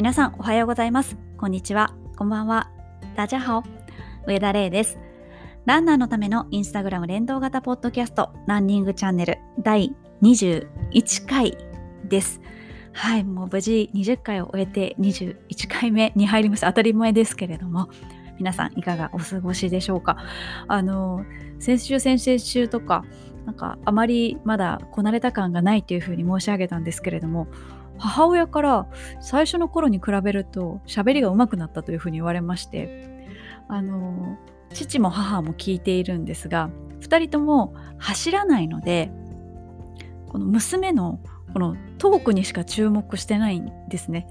[0.00, 1.18] 皆さんおはようございます。
[1.36, 1.94] こんにちは。
[2.16, 2.70] こんばんは。
[3.16, 3.62] 大家好。
[4.26, 4.98] 上田玲です。
[5.66, 11.54] ランナーのためのインスタグラム連動型ポッドキャストランニングチャンネル第21回
[12.08, 12.40] です。
[12.94, 16.68] はい、もう無事20回を終えて21回目に入りました。
[16.68, 17.90] 当たり前ですけれども、
[18.38, 20.16] 皆さんいかがお過ごしでしょうか。
[20.66, 21.26] あの、
[21.58, 23.04] 先週、先々週とか、
[23.44, 27.48] なんかあまりまだこなれた感がないというふうに申し上げたんですけれども、
[28.00, 28.86] 母親から
[29.20, 33.28] 最初の頃に比べると喋りが上手くなったというふうに言われまして
[33.68, 34.38] あの
[34.72, 39.10] 父も母も聞いているんですが2人とも走らないので
[40.28, 41.20] この娘の
[41.52, 44.28] このトークにしか注目してないんですね。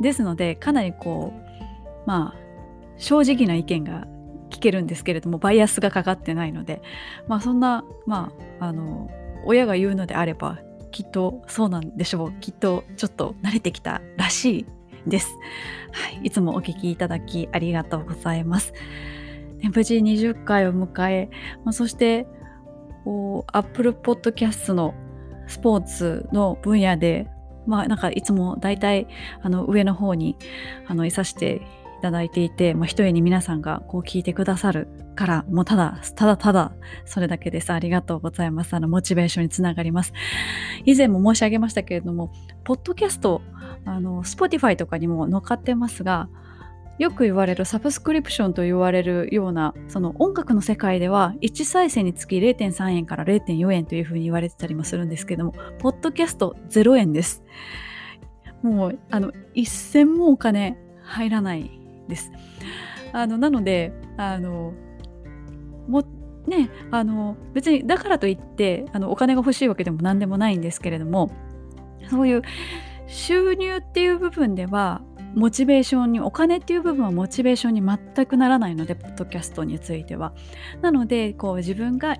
[0.00, 2.44] ですのでかなりこうまあ
[2.96, 4.06] 正直な意見が
[4.50, 6.80] 聞けるんですけれどもバイアスがかかってないので
[7.26, 9.10] まあそんなまああの
[9.44, 10.58] 親が言うのであれば
[10.94, 12.32] きっとそうなんでしょう。
[12.40, 14.66] きっとちょっと慣れてきたらしい
[15.08, 15.36] です、
[15.90, 18.72] はい、いつもお聞きいただきありがとうございます、
[19.74, 21.30] 無事20回を迎え、
[21.64, 22.28] まあ、そして
[23.52, 24.94] アップルポッドキャストの
[25.48, 27.28] スポーツの分野で
[27.66, 29.08] まあなんかいつも大体
[29.42, 30.36] あの上の方に
[30.86, 31.60] あのいさして
[32.04, 36.72] ただいていて、まあ、一重に皆さんがこう聞いてくださるから、もうただ、ただただ、
[37.06, 37.72] それだけです。
[37.72, 38.74] ありがとうございます。
[38.74, 40.12] あの、モチベーションにつながります。
[40.84, 42.30] 以前も申し上げましたけれども、
[42.62, 43.40] ポッドキャスト、
[43.86, 46.28] あの、Spotify とかにも載っかってますが、
[46.98, 57.42] よく言われるサブスクリプションと言われるような、その音楽の世界では1再生につき0.3円から0.4円というふうに言われてたりもするんですけども、ポッドキャスト0円です。
[58.62, 62.32] もう、あの、一銭もお金入らないです。
[63.12, 64.72] あの、なので、あの、
[65.88, 66.04] も
[66.46, 71.30] ねあの別にだからといってあのお金が欲しいわけでも何でもないんですけれども
[72.10, 72.42] そういう
[73.06, 75.02] 収入っていう部分では
[75.34, 80.32] モチベーションにお金っていう部分はモチベーションに全くならないのでポッドキャストについては
[80.80, 82.16] なのでこう自分が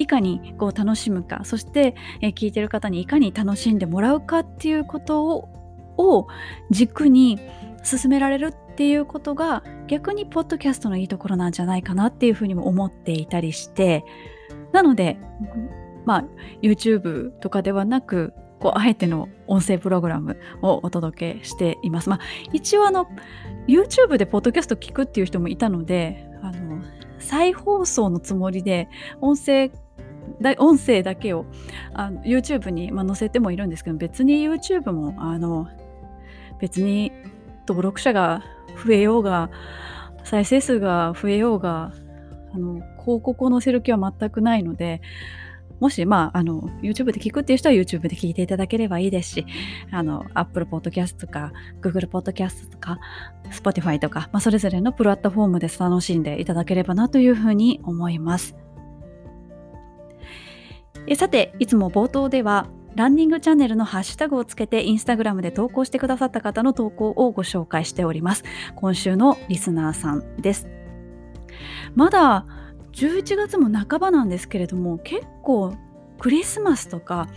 [0.00, 5.48] いかにこう楽しむかそして、え聞いてる方にいかに楽しんでもらうかっていうことを
[5.98, 6.26] を
[6.70, 7.38] 軸に
[7.84, 14.04] 進められるっていうことが逆にポッドキャストのいいところなんじゃないかなっていうふうにも思っていたりして
[14.72, 15.16] なので
[16.04, 16.24] まあ
[16.60, 22.10] YouTube とかではなくこうあえての音声プログラムをお届けしています。
[22.10, 22.20] まあ、
[22.52, 23.06] 一応あの
[23.66, 26.82] YouTube でポッドキャスト聞くっていう人もいたのであの
[27.18, 28.90] 再放送のつもりで
[29.22, 29.70] 音声
[30.58, 31.46] 音声だけを
[31.94, 35.66] あの YouTube に、まあ、載せてもいるんですけど別に YouTube もあの
[36.60, 37.10] 別に
[37.66, 38.42] 登録者が
[38.76, 39.50] 増えようが
[40.24, 41.92] 再生数が増えようが
[42.52, 45.00] あの広告を載せる気は全くないので
[45.80, 49.46] もし、まあ、あの、YouTube で聞くっていう人は YouTube で聞いていただければいいですし、
[49.90, 52.98] あの、Apple Podcast とか、Google Podcast とか、
[53.50, 58.56] Spotify とか、まあ、それぞれのプラットフォームで楽しんでいただければなというふうに思います。
[61.06, 68.42] えさて、いつも冒頭では、ランニングチャンネルのハッシュタグをつけてインスタグラムで投稿してくださった方の投稿をご紹介しております。
[68.74, 70.66] 今週のリスナーさんです。
[71.94, 72.46] まだ
[72.92, 75.74] 11月も半ばなんですけれども結構
[76.18, 77.28] クリスマスとか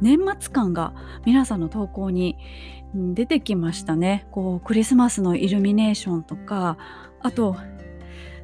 [0.00, 0.94] 年末感が
[1.26, 2.36] 皆さんの投稿に
[2.94, 4.28] 出てきましたね。
[4.30, 6.78] こうクリスマスのイルミネーションとか
[7.20, 7.56] あと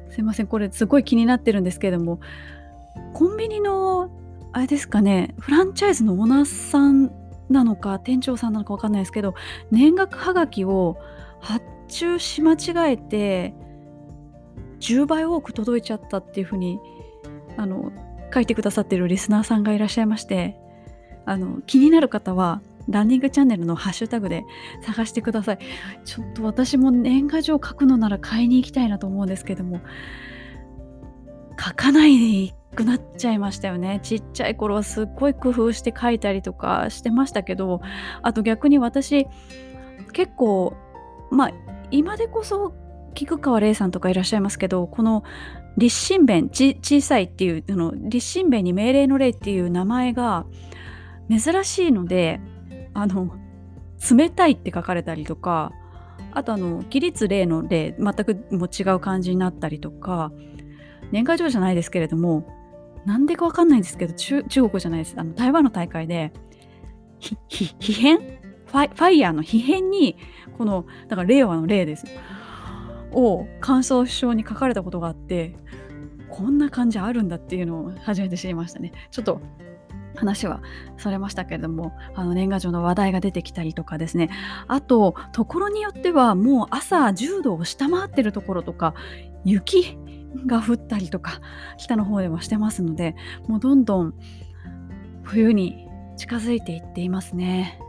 [0.09, 2.19] すいませんこれすごい気になってるんですけれども
[3.13, 4.09] コンビニの
[4.53, 7.11] あれですかねフランチャイズのオーナーさん
[7.49, 9.35] なのか店長さんなのか分かんないですけど
[9.71, 10.97] 年額はがきを
[11.39, 13.53] 発注し間違えて
[14.79, 16.79] 10倍多く届いちゃったっていうふうに
[17.57, 17.91] あの
[18.33, 20.57] 書いてくださってるリスナーさんがいらっしゃいまして
[21.25, 24.45] あの気になる方はランニングチャンネルのハッシュタグで
[24.81, 25.59] 探してください。
[26.05, 29.81] ちょっと私も年賀状書くのなら買いに行きたいなと思うんですけども
[31.59, 33.99] 書かないくなっちゃいましたよね。
[34.03, 37.81] ちっちゃい頃はすっごい工夫して書いたりとかしてましたけど
[38.21, 39.27] あと逆に私
[40.13, 40.75] 結構
[41.31, 41.51] まあ
[41.91, 42.73] 今でこそ
[43.13, 45.23] 菊川玲さんとかいらっしゃいますけどこの
[45.77, 50.45] 立身弁小さいっていうあの立身弁に命令の例っていう名前が
[51.29, 52.39] 珍しいので
[52.93, 53.31] あの
[54.15, 55.71] 冷たいって書かれたりとか
[56.31, 60.31] あとあの起立例の例全くも違う感じになったりとか
[61.11, 62.45] 年賀状じゃないですけれども
[63.05, 65.15] なんでかわかんないんですけど中国じゃないです。
[65.17, 66.33] あの台湾の大会で
[67.19, 67.35] 皮
[67.93, 68.19] 変？
[68.19, 70.17] ファファイヤーの皮変に
[70.57, 72.05] このだから令和の令です。
[73.11, 75.55] を感想書に書かれたことがあって
[76.29, 78.91] こんな感じあるんだっていうのを初めて知りましたね。
[79.11, 79.39] ちょっと
[80.15, 80.61] 話は
[80.97, 84.29] されましたけれどもあの年賀状の話題が出てきたりとかですね。
[84.67, 88.93] あとところによってはもう朝10度を下回ってるところとか
[89.45, 89.97] 雪
[90.45, 91.41] が降ったりとか
[91.77, 93.15] 北の方ではしてますので
[93.47, 94.13] もうどんどん
[95.23, 95.87] 冬に
[96.17, 97.79] 近づいていっていますね。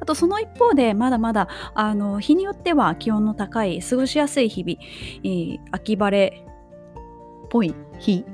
[0.00, 4.78] あとその一方でまだまだあの日によっては気温の高い過ごしやすい日々、
[5.24, 8.24] えー、秋晴れっぽい日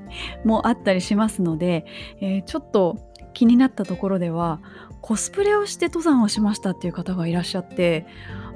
[0.45, 1.87] もあったりしますので、
[2.21, 2.99] えー、ちょっと
[3.33, 4.61] 気になったところでは
[5.01, 8.07] コスプレをして登山をしましたっていう方がいらっしゃって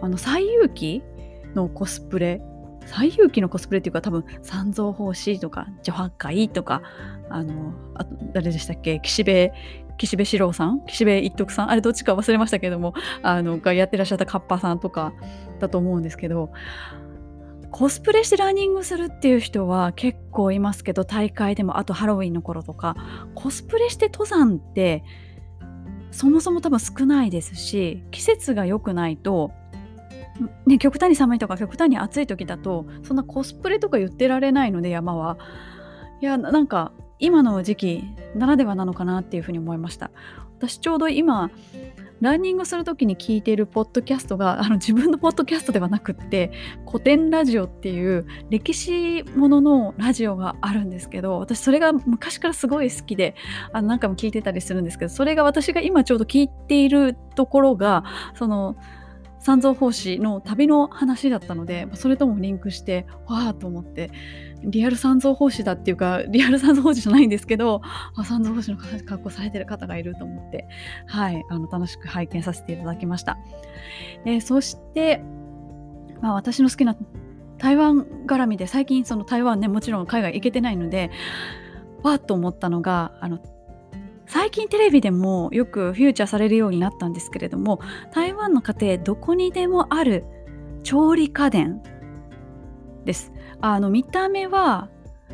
[0.00, 1.02] あの西遊記
[1.54, 2.42] のコスプレ
[2.88, 6.82] 西遊記のコスプレっていうか多分三蔵法師とか女八海とか
[7.31, 9.00] あのあ誰でしたっけ？
[9.00, 9.50] 岸辺
[9.99, 10.85] 岸辺四郎さん？
[10.87, 11.70] 岸辺一徳さん？
[11.70, 15.12] あれどっちか忘れましたけどもあのがやってらっしゃったカッパさんとか
[15.61, 16.50] だと思うんですけど
[17.70, 22.96] コスプレしてランニングするっていう人は結構いますけど大会でもあとハロウィンの頃とか
[23.35, 25.05] コスプレして登山って
[26.11, 29.52] そもそも多分少ないですし季節が良くないと
[30.67, 35.38] ね、極端に寒いとか極端に暑い時だとそんなコスプレとか言ってられないので山は。
[36.20, 38.05] いやなんか今の時期
[38.35, 40.11] ならではなのかなっていうふうに思いました。
[40.58, 41.50] 私ちょうど今
[42.20, 46.50] ランニングする時に聞いているポッドキャストが あの自分のポッドキャストではなくって
[46.87, 53.35] 古典ラジオっていう歴史もののラジオがあるんですけど私それが昔からすごい好きで
[53.73, 58.05] あの何回も聞いてたりするんですけどそれが私が今ちょうど聞いているところが
[58.35, 58.76] その
[59.48, 64.10] 三蔵法師の旅の話だったのでそれともリンクしてわあと思って
[64.62, 70.68] リアル三蔵法師だっていうかリアル三蔵法師じゃないんですけどあ三蔵法師の格好されてる方がいると思って
[71.06, 73.38] はいあの楽しく拝見させていただきました、
[74.26, 75.22] えー、そして、
[76.20, 76.94] まあ、私の好きな
[77.56, 81.10] 台湾絡みで最近その台湾ねもちろん海外行けてないので
[82.02, 83.38] わーっと思ったのがあの
[84.28, 87.80] 最近テレビでもよくフューチャーされるようになったんですけれども
[88.12, 90.25] 台湾の家庭どこにでもある
[90.82, 91.82] 調理家電
[93.04, 93.32] です。
[93.60, 94.88] あの見た目は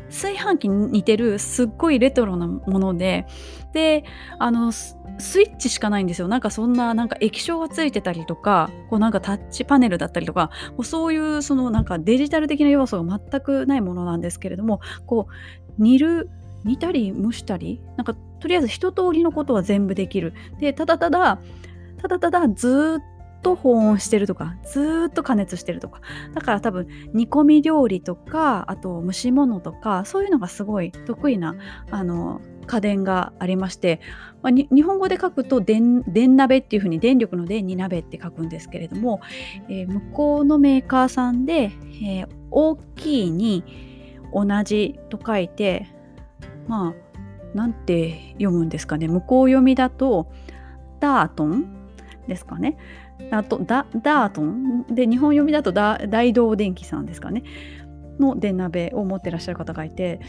[0.09, 3.25] 炊飯器に似てるすっごいレトロなもので
[3.73, 4.03] で
[4.39, 4.95] あのス
[5.41, 6.27] イッチしかないんですよ。
[6.27, 10.51] なんかそんななんか液晶がついてたりとかこうなんかタッチパネルだったりとか
[10.83, 16.29] そういうそのなんかデジタル的な要素が全くないものなんですけれどもこう煮る
[16.65, 20.33] 煮たり蒸したりなんかとりあえず一通りのことは全部できる。
[20.59, 21.39] でただただ
[22.01, 26.01] ただただずっと保温してるとかずっと加熱してるとか。
[26.33, 31.55] だから多分煮込み料理とかあと蒸し物とかそういうのがすごい得意な
[31.91, 34.01] あの家電がありまして、
[34.41, 36.03] まあ、日本語で書くと電
[36.35, 39.21] 鍋っていうふうに電力の電に鍋って書くんですけれども、
[39.69, 41.71] えー、向こうのメーカーさんで、
[42.03, 43.63] えー、大きいに
[44.33, 45.94] 同じと書いて
[46.67, 49.07] まあなんて読むんですかね。
[49.07, 50.27] 向こう読みだと
[50.99, 51.65] ダートン
[52.27, 52.77] ですかね。
[53.31, 57.43] あとダダートンで日本読みだと大道電機さんですかね。
[58.19, 60.19] の電鍋を持ってらっしゃる方がいて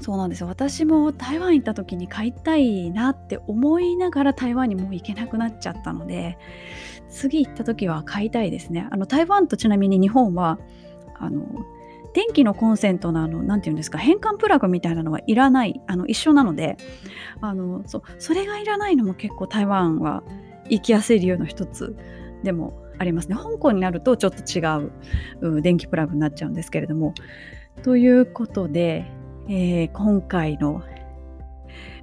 [0.00, 0.46] そうなんですよ。
[0.46, 6.38] 私も台湾行った時に買いたいなって思いながら台湾にもう行けなくなっちゃったので
[7.10, 8.88] 次行った時は買いたいですね。
[8.90, 10.58] あの台湾とちなみに日本は
[11.18, 11.44] あの
[12.14, 16.76] 電気のコンセントのあの何て言うんですか変換プラグみたいなのはいらないあの一緒なので
[17.40, 20.22] あのそそれがいらないのも結構台湾は
[20.68, 21.96] 行きやすい理由の一つ
[22.42, 23.36] でもありますね。
[23.36, 24.60] 香港になるとちょっと違
[25.50, 27.14] う電気プラグになっちゃうんですけれども。
[27.82, 29.06] ということで、
[29.48, 30.82] えー、今回の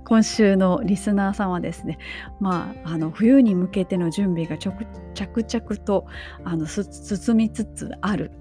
[0.03, 1.99] 今週のリスナーさんはですね、
[2.39, 6.07] まあ、あの冬に向けての準備が着々と
[6.43, 8.31] あの進みつつある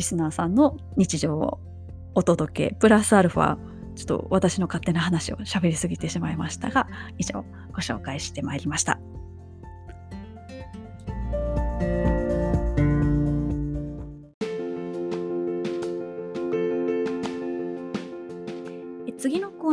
[0.00, 1.60] リスナーさんの日常を
[2.14, 3.58] お届けプラスアルファ
[3.96, 6.88] ちょっと私の勝手な話を喋りすぎてしまいましたが
[7.18, 8.98] 以上ご紹介してまいりました。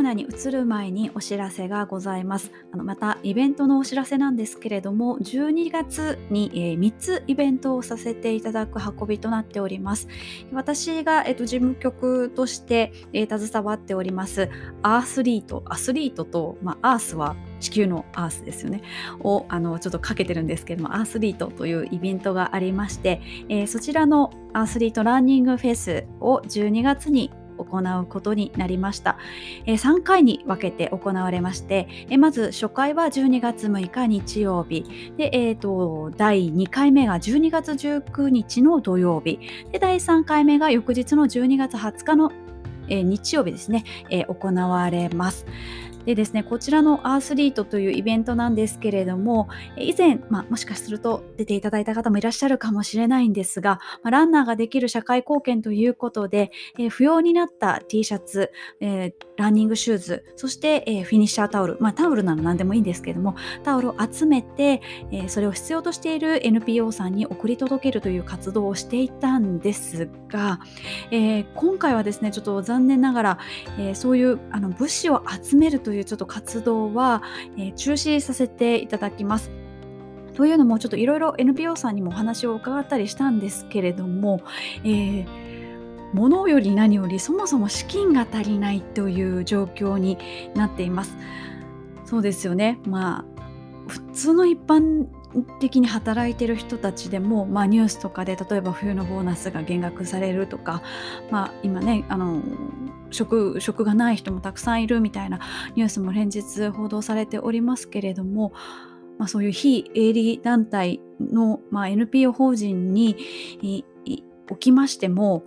[0.08, 2.52] ナに移る前にお知らせがございます。
[2.72, 10.08] あのまたイベントのお知らせなんですけれども、12月に、えー、3つイベントをさせていただく運びとなっております。
[10.54, 14.50] 私が、えーと、事務局として、えー、携わっております
[14.82, 18.82] アースリート、アスリートと、まあ、アースは地球のアースですよね
[19.22, 29.18] をあのちょっとかけてるんですけどもアースリートというイベントがありまして、えー、そちらのアースリートランニングフェスを12月に行うことになりました。
[29.66, 31.88] え3回に分けて行われまして、
[32.18, 39.40] まず初回は12月6日日曜日、でえーと、第2回目が12月19日の土曜日、
[39.72, 42.32] で第3回目が翌日の12月20日の、
[42.90, 43.84] 日曜日ですね、
[44.28, 45.46] 行われます。
[46.08, 63.36] でですね、こちらのアースリートというイベントなんですけれども、以前、まあ、もしかすると出ていただいた方もいらっしゃるかもしれないんですが、まあ、ランナーができる社会貢献ということで、えー、不要になった T シャツ、えー、ランニングシューズ、そして、えー、フィニッシャータオル、まあ、タオルなら何でもいいんですけども、
[63.66, 70.62] タオルを集めて、えそれを必要としている NPO さんに送り届けるという活動をしていたんですが、
[71.12, 73.40] え今回はですね、ちょっと残念ながら、
[73.78, 77.24] えそういうあの物資を集めるというちょっと活動は、
[77.58, 79.51] え中止させていただきます。
[80.38, 84.42] というのもちょっといろいろ NPO さんにもお話を伺ったりしたんですけれども、
[84.84, 85.25] えー、
[86.13, 90.20] 物より何よりそもそも資金が足りないという状況に
[90.54, 91.18] なっています。
[92.06, 92.80] そうですよね。
[92.86, 93.38] まあ
[93.88, 95.08] 普通の一般
[95.44, 100.82] 的に働いてる人たちでも、まあ、ニュースとかで例えば冬のボーナスが減額されるとか、
[101.32, 102.41] まあ、今ねあの
[103.12, 105.39] 職職がない人もたくさんいるみたいな
[105.75, 108.53] ニュースも連日報道されておりますけれども、
[109.17, 113.15] まあ、そういう非営利団体の、まあ、NPO 法人に
[114.50, 115.44] おきましても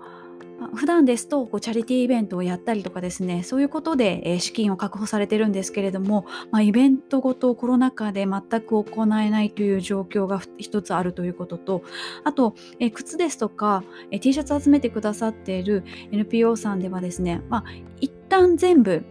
[0.75, 11.83] 普段ですとこうチャリティーイベントをやったりとかですねそういうことで、え資金を確保されてるんですけれども、まあ、イベントごとコロナ禍で全く行えないという状況が一つあるということと
[12.25, 17.65] あと、え靴ですとか、え T シャツ集めてくださっている NPO さんではですね、まあ、
[18.01, 19.05] 一旦全部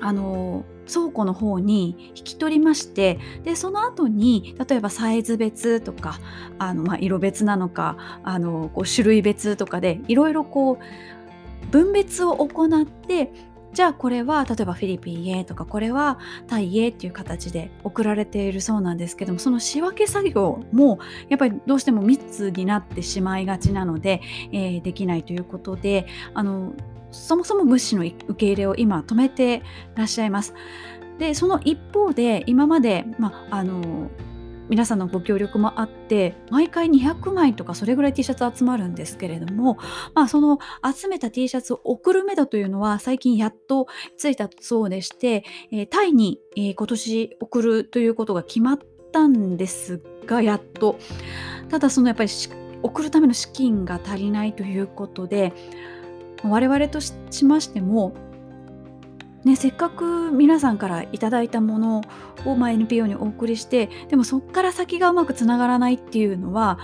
[0.00, 6.18] あの倉庫の方に引き取りましてでその後に例えばサイズ別とか
[6.58, 13.32] あの、まあ、色別なのかあのこう種類別とかでいろいろこう分別を行って
[13.72, 26.72] じゃあこれは例えばフィリピンへとかこれはタイへっていう形で送られているそうなんですけどもその仕分け作業もやっぱりどうしても密になってしまいがちなので、えー、できないということであの
[27.10, 29.62] そもそも物資の受け入れを今止めて
[29.94, 30.54] らっしゃいます。
[31.18, 34.10] でその一方で今まで、まあの
[34.68, 39.78] 皆さんのご協力もあって毎回200枚とかそれぐらい T シャツ集まるんですけれども、
[40.14, 40.58] まあ、その
[40.94, 43.86] 集めた T シャツを送るめどというのは最近やっと
[44.16, 48.78] ついたそうでして、えー、タイに、えー、今年送るということが決まっ
[49.10, 50.98] たんですがやっと
[51.70, 52.30] ただそのやっぱり
[52.82, 55.54] 送るための資金が足りないということで
[56.44, 57.12] 我々とし
[57.44, 58.12] ましても、
[59.44, 62.02] ね、せっかく皆さんからいただいたもの
[62.44, 66.78] を、ま、NPO にお送りしてでもそこから先がうまくつながらないっていうのは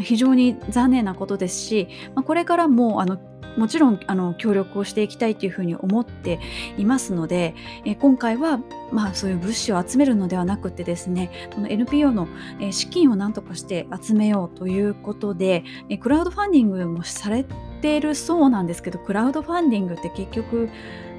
[0.00, 3.18] 非常に残念なことですし、まあ、これからもあの
[3.58, 6.38] もちろんあの協力をしていきたいというふうに思って
[6.78, 8.60] いますので、え今回は、
[8.92, 12.28] まあ、そういう物資を集めるのではなくてですねこの NPO の、
[12.70, 17.44] 資金を何とかして集めようということで、えクラウドファンディングもされ
[17.82, 20.70] ているそうなんですけどクラウドファンディングって結局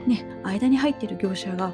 [0.08, 1.74] ね間に入ってる業者が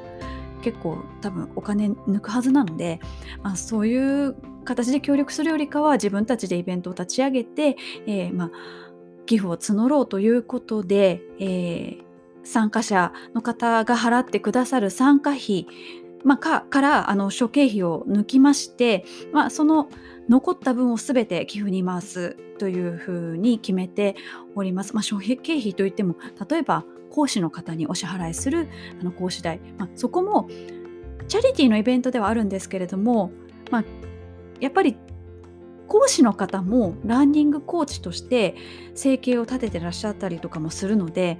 [0.62, 2.98] 結構多分お金抜くはずなので、
[3.42, 8.50] まあ、そういう形で協力するよりかは自分たちでイベントを立ち上げて、えー、まあ
[9.26, 12.02] 寄付を募ろうということで、えー、
[12.44, 15.66] 参加者の方が払ってくださる参加費、
[16.24, 19.88] まあ、かからあの諸経費を抜きまして、まあ、その
[20.28, 24.16] 残った分を全て寄付に回すというふうに決めて
[24.54, 24.94] おります。
[24.94, 26.16] まあ、諸経費といっても
[26.48, 28.68] 例えば講師の方にお支払いする
[29.00, 30.48] あの講師代、まあ、そこも
[31.28, 33.30] チャリティーのイベントではあるんですけれども、
[33.70, 33.84] まあ、
[34.60, 34.96] やっぱり
[35.88, 38.54] 講師の方もランニングコーチとして
[38.94, 41.38] 生計を立ててらっしゃったりとかもするので、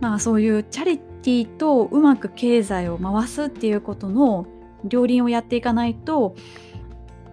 [0.00, 4.46] まあ、そういうチャリティーとうまく経済を回すっていうことの
[4.84, 6.34] 両輪をやっていかないと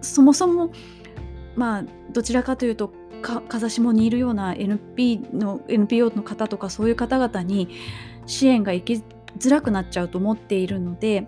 [0.00, 0.70] そもそも
[1.56, 7.68] まあどちらかというと風下にいるような NP の NPO の方とかそういう方々に
[8.26, 9.02] 支援が行き
[9.38, 11.26] づらくなっちゃうと思っているので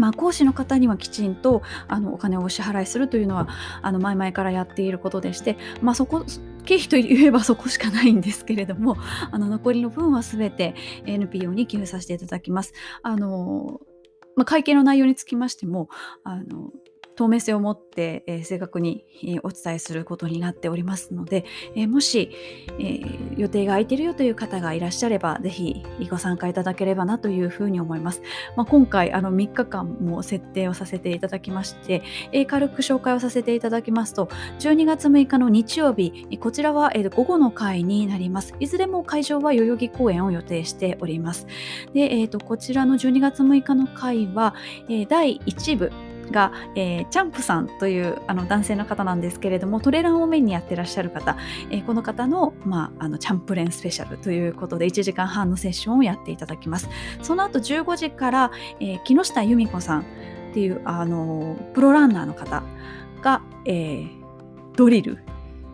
[0.00, 3.48] まあ、講師の方にはきちんとあのお金をお支払いするというのは
[3.82, 6.24] あの前々からやっていることでして、まあ、そこ
[6.64, 8.96] 経費といえばそこしかないんですけれども
[9.30, 12.72] あの残りの分は全て NPO に寄付させていただきます。
[13.02, 13.80] あの
[14.36, 15.88] まあ、会計の内容につきましても
[16.24, 16.70] あの
[17.20, 22.30] 透明性を持って、えー、正確に、えー、お伝えすることになっておりますので、えー、もし、
[22.78, 22.98] え
[23.36, 28.22] 予定が空いているよという方がいらっしゃれば、ぜひご参加いただければなというふうに思います。
[28.56, 38.54] まあ、今回、あの3日間も設定をさせていただきまして、え軽く紹介をさせていただきますと、12月6日の日曜日、こちらは、え午後の会になります。
[38.60, 41.46] いずれも会場は代々木公園を予定しております。
[41.92, 44.54] で、えーと、こちらの12月6日の会は、
[44.88, 45.92] え第1部、
[46.30, 51.36] が、えー、チャンプさんというあの男性の方なんですけれどもトレランをメインにやってらっしゃる方、
[51.70, 56.88] えー、この方の,、まあ、あのチャンプレンスペシャルということで1時間半のセッションをやっていただきます。
[57.22, 60.04] その後15時から、えー、木下由美子さんっ
[60.54, 62.62] ていうあのプロランナーの方
[63.22, 64.08] が、えー、
[64.76, 65.18] ドリル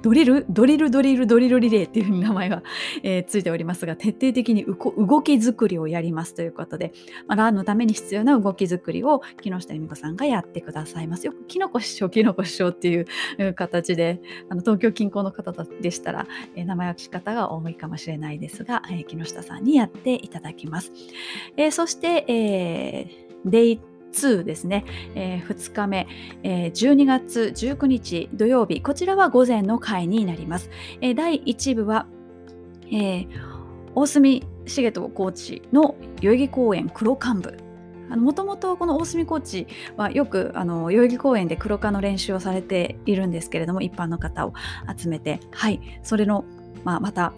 [0.06, 2.62] ドリルドリルドリルドリルリレーっていう名前が、
[3.02, 6.92] えー、ついておりますが徹底的に動き作りをやりますということで、
[7.26, 11.26] まあ、ランのために必要な動き作りを木下由美子さんがやってくださいます。
[11.26, 13.06] よくキノコ師匠キノコ師匠っていう
[13.54, 20.92] 形であの東京近郊の方でしたら、えー、名前は聞き方が多いかもしれないですが、えー、木下さんにやっていただきます、
[21.56, 23.80] えー、そして、えー、デイ
[24.16, 26.06] 2ですね、えー、2日目、
[26.42, 30.70] えー、12月19日土曜日こちらは午前の会になります、
[31.00, 32.06] えー、第1部は、
[32.86, 33.28] えー、
[33.94, 37.56] 大隅重人コーチの代々木公園黒幹部。
[38.08, 44.52] もともとこの大隅コーチはよくあの代々木公園で黒化の練習をされているんですけれども一般の方を
[44.96, 46.44] 集めてはいそれの、
[46.84, 47.32] まあ、また、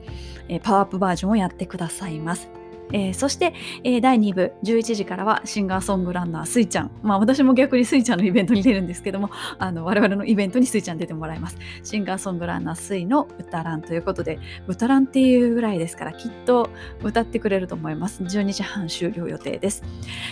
[0.47, 2.50] えー、パワーアップバージョンをやってくださいます。
[2.92, 3.54] えー、そして、
[3.85, 11.59] えー、第2部11時からはシンガーソングランナースイちゃん、まあ、私も逆にスイちゃんのイベントに出るんですけども あの我々のイベントにスイちゃん出てもらいます。
[11.83, 16.71] シンガーソングランナースイの歌ランということで歌ランっていうぐらいですからきっと
[17.02, 18.23] 歌ってくれると思います。
[18.23, 19.83] 12時半終了予定です、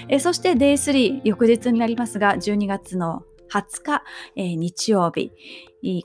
[0.08, 3.22] えー、そして Day3 翌日になりますが12月の
[3.52, 4.02] 20日、
[4.36, 5.32] えー、日曜日。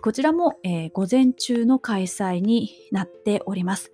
[0.02, 3.92] こちらも、えー、午前中の開催になっております。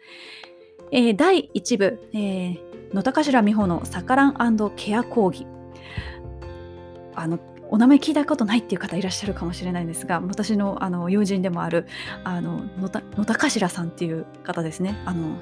[0.91, 2.59] えー、第1部、えー、
[2.93, 5.45] 野田頭美穂のサカランケア講義。
[7.15, 7.39] あの
[7.69, 11.85] お名前聞いたことないっていう方いらっしゃるかもしれないんですが私のあの友人でもある
[12.23, 13.01] あの野田
[13.35, 14.95] 頭さんっていう方ですね。
[15.05, 15.35] あの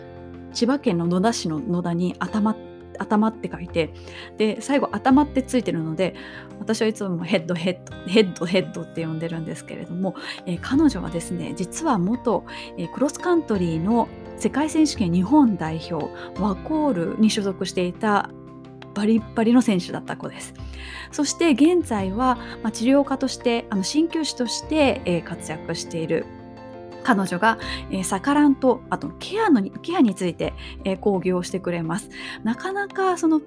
[0.53, 2.55] 千葉県の野田市の野田に頭
[2.99, 3.93] 頭って書いて
[4.37, 6.15] で最後頭ってついてるので
[6.59, 12.45] 私はいつもヘッドヘッドヘッドヘッドって呼んでるんですけれども、えー、彼女はですね実は元、
[12.77, 16.05] えー、クロスカントリーの世界選手権日本代表
[16.41, 18.29] ワコールに所属していた
[18.93, 20.53] バリバリの選手だった子です。
[21.11, 26.25] そして現在は、まあ、治療家としてあの鍼灸師として、えー、活躍している
[27.05, 27.59] 彼女が、
[27.91, 30.53] えー、サカランとあとケアのケアについて、
[30.83, 32.09] えー、講義をしてくれます。
[32.43, 33.37] なかなかその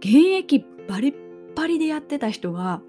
[0.00, 1.14] 現役バリッ
[1.54, 2.80] バリでやってた人が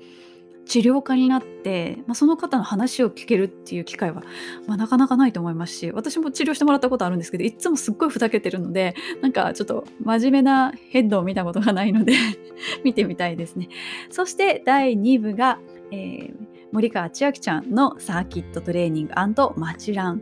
[0.67, 4.21] 治療家になって、まあ、その方の話を聞けるっていう機会は、
[4.67, 12.13] まあ、なかなかないと思いますし私も治療してもらったことあるんですけどいつもすっごいふざけてるのでなんかちょっと真面目なヘッドを見たことがないので
[12.85, 13.69] 見てみたいですね。
[14.11, 15.59] そして第2部が、
[15.91, 16.33] えー、
[16.71, 19.13] 森川千秋ちゃんのサーキットトレーニング
[19.57, 20.21] マチラン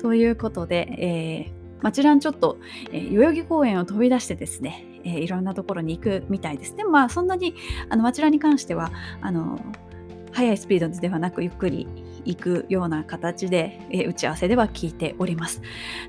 [0.00, 2.58] ということで、えーマチランちょっと、
[2.92, 6.74] えー、代々木公園を飛び出してですね、えー、いろんなところに行くみたいです。
[6.74, 7.54] でもまあそんなに
[7.90, 9.60] あのマチランに関してはあの
[10.32, 11.86] 速いスピードではなくゆっくり
[12.24, 15.62] 行くような形で、えー、打ち合わせでは聞いております。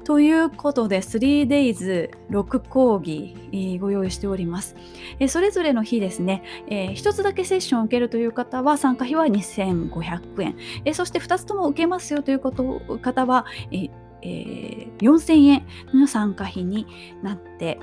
[0.04, 4.75] ということで 3days6 講義、えー、ご用意しております。
[5.19, 16.88] えー、それぞれの日ですね、えー、1つだけセッションを受けるという方は参加費は2500円、えー、そして2つとも受けますよということ方は、えーえー、4000円の参加費に
[17.21, 17.80] なって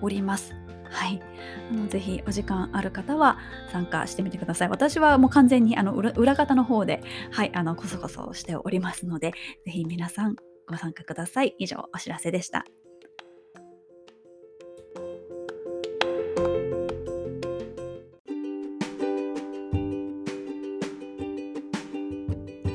[0.00, 0.63] おります。
[0.94, 1.20] はい、
[1.70, 3.38] あのぜひお時間ある方は
[3.72, 4.68] 参加してみてください。
[4.68, 7.02] 私はもう完全にあの裏裏方の方で、
[7.32, 9.32] はい、あのこそこそしておりますので、
[9.66, 10.36] ぜひ皆さん
[10.68, 11.54] ご参加ください。
[11.58, 12.64] 以上、お知らせでした。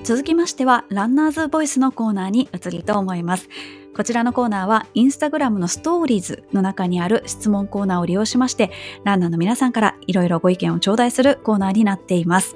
[0.03, 3.47] 続きましては、ランナーズボイスのコーナーに移りと思います。
[3.99, 8.71] こちらのコーナーはインスタグラムのストーリーズの中にある質問コーナーを利用しまして
[9.03, 12.55] ランナーの皆さんからいろいろご意見を頂戴するコーナーになっています。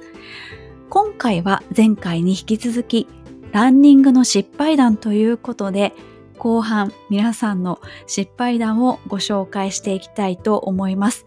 [0.90, 3.10] 今回は前回に引き続き
[3.52, 5.92] ランニングの失敗談ということで
[6.38, 11.26] 後半皆さんの失敗談をご紹介していきたいと思います。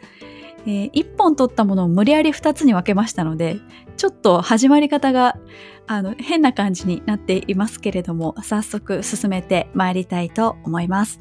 [0.65, 3.59] えー、1本取ったものを無理やり2つに分けましたので
[3.97, 5.39] ちょっと始まり方が
[5.87, 11.21] あの変な感じになっていますけれども早速進めてまいりたいと思います。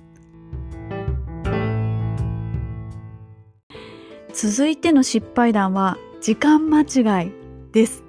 [4.34, 7.32] 続いての失敗談は時間間違い
[7.72, 8.04] です。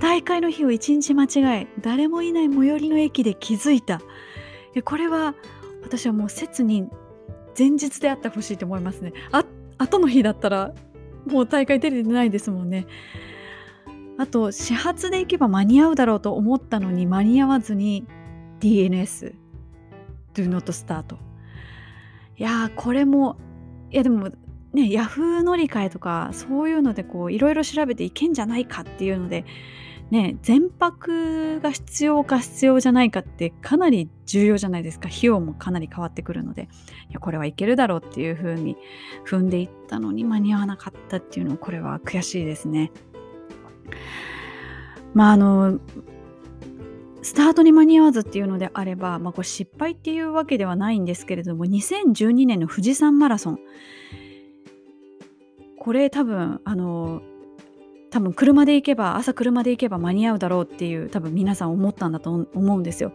[0.00, 4.00] 大会の日を1日間違え誰もいない最寄りの駅で気づいた。
[4.84, 5.34] これは
[5.82, 6.88] 私はもう切に
[7.58, 9.12] 前日であってほしいと思いますね。
[9.30, 9.44] あ
[9.76, 10.72] 後の日だったら
[11.26, 12.86] もう大会出れてないですもんね。
[14.18, 18.06] あと始発で行けば間に合うだろうと思ったのに間に合わずに
[18.60, 19.34] DNS
[20.34, 21.14] Do not start
[22.36, 23.36] いやーこれも
[23.90, 24.34] いやでもね
[24.74, 29.44] Yahoo 乗り換えとかそういうのでこういろいろ調べていけんじゃないかっていうので、
[30.12, 35.08] ね、全泊が必要か必要じゃないかってかなり重要じゃないですか。
[35.08, 36.68] 費用もかなり変わってくるので。
[37.08, 38.76] いやこれはいけるだろうっていうふうに
[39.26, 42.92] 踏んでいったのに間に合わなかったっていうのこれは悔しいですね。
[45.14, 45.80] まああの
[47.22, 53.58] スタートに間に合わずっていうのであれば、まあ、これ失敗っていうわけではないんですけれども2012年の富士山マラソン。
[55.78, 57.22] これ多分あの
[58.12, 63.12] 多分車で行けば朝車で行けば間に合うだろうっていう多分皆さん思ったんだと思うんですよ。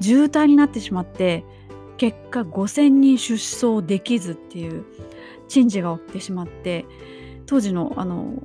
[0.00, 1.42] 渋滞になってしまって
[1.96, 4.84] 結果5,000人出走できずっていう
[5.48, 6.84] 珍事が起きてしまって
[7.46, 8.42] 当時のあの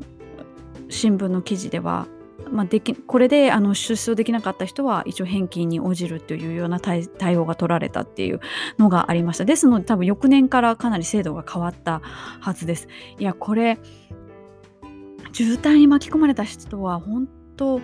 [0.90, 2.08] 新聞の記事では、
[2.50, 8.40] まあ、できこれであの出走できなかった人は一応返金に応じるというような対応が取られたっていう
[8.78, 12.88] のがありましたですので多分翌年からかなり制度が変わったはずです
[13.20, 13.78] いやこれ
[15.34, 17.82] 渋滞に巻き込まれた人は本当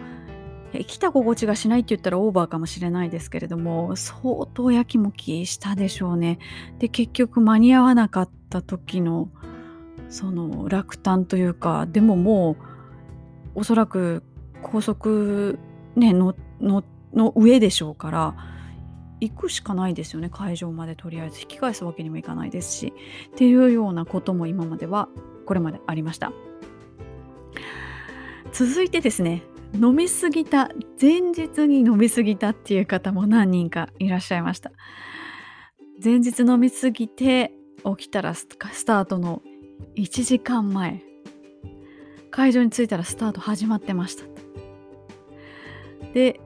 [0.73, 6.39] 生きた心地がしないって言ったらオーバーかもしれないですけれども相当やきもきしたでしょうね。
[6.79, 9.29] で結局間に合わなかった時の
[10.09, 12.57] その落胆というかでもも
[13.55, 14.23] うおそらく
[14.61, 15.57] 高速、
[15.95, 16.83] ね、のの
[17.13, 18.35] の上でしょうから
[19.19, 22.93] 行くしかないですよね会場までとりあえず引き返すわけにもいかないですし
[23.31, 25.09] っていうようなことも今までは
[25.45, 26.31] これまでありました。
[28.57, 29.43] 続いてですね
[29.75, 34.71] 飲みすぎた前日に飲みすぎたっていう方も何人かいらっしゃいました。
[36.03, 37.53] 前日飲みすぎて
[37.97, 39.43] 起きたらスタートの
[39.95, 41.03] 1時間前。
[42.31, 44.23] 会場に着いたらスタート始まってました。
[46.15, 46.39] で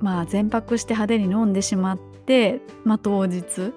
[0.00, 3.72] まあ全泊して派手に飲んでしまってまあ当日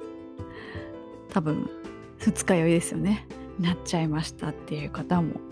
[1.30, 1.70] 多分
[2.18, 3.28] 二日酔いですよね。
[3.60, 5.45] なっちゃいましたっていう方も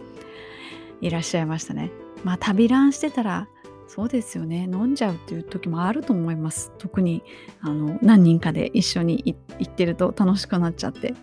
[1.03, 1.91] いらっしゃいましたね。
[2.23, 3.49] まあ旅ランしてたら
[3.87, 4.69] そうですよね。
[4.71, 6.71] 飲んじゃうっていう時もあると思います。
[6.77, 7.21] 特に
[7.61, 11.13] あの何人かで一緒に行ってると楽しくなっちゃって。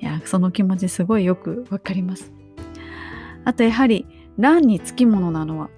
[0.00, 2.32] いやその気持ちすごいよくわかります。
[3.44, 4.06] あとやはり
[4.38, 5.70] ランにつきものなのは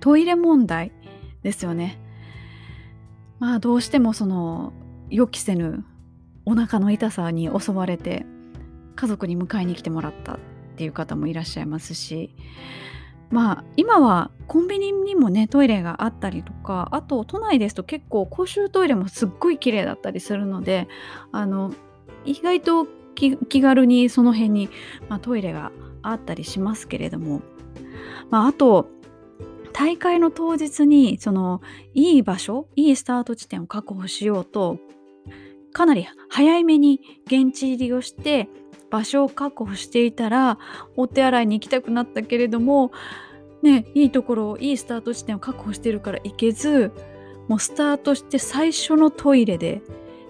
[0.00, 0.92] トイレ問題
[1.42, 1.98] ですよね。
[3.38, 4.74] まあどうしてもその
[5.08, 5.84] 予期せぬ
[6.44, 8.26] お腹の痛さに襲われて
[8.94, 10.38] 家族に迎えに来てもらった。
[10.72, 12.34] っていう方もいらっしゃいますし
[13.30, 20.88] まあ今はコンビニにもねトイレがあったりとかあと都内ですと結構公衆トイレもすっごい綺麗だったりするので
[21.30, 21.72] あの
[22.24, 24.68] 意外と気軽にその辺に、
[25.08, 25.70] まあ、トイレが
[26.02, 27.42] あったりしますけれども、
[28.30, 28.88] まあ、あと
[29.72, 31.60] 大会の当日にその
[31.94, 34.78] いい場所いいスタート地点を確保しようと
[35.72, 38.48] かなり早めに現地入りをして
[38.92, 40.58] 場所を確保していたら
[40.96, 42.92] お手洗いに行きたくなったけれども
[43.62, 46.92] ねいいところいいスタート地点を確保してるから行けず
[47.48, 49.80] もうスタートして最初のトイレで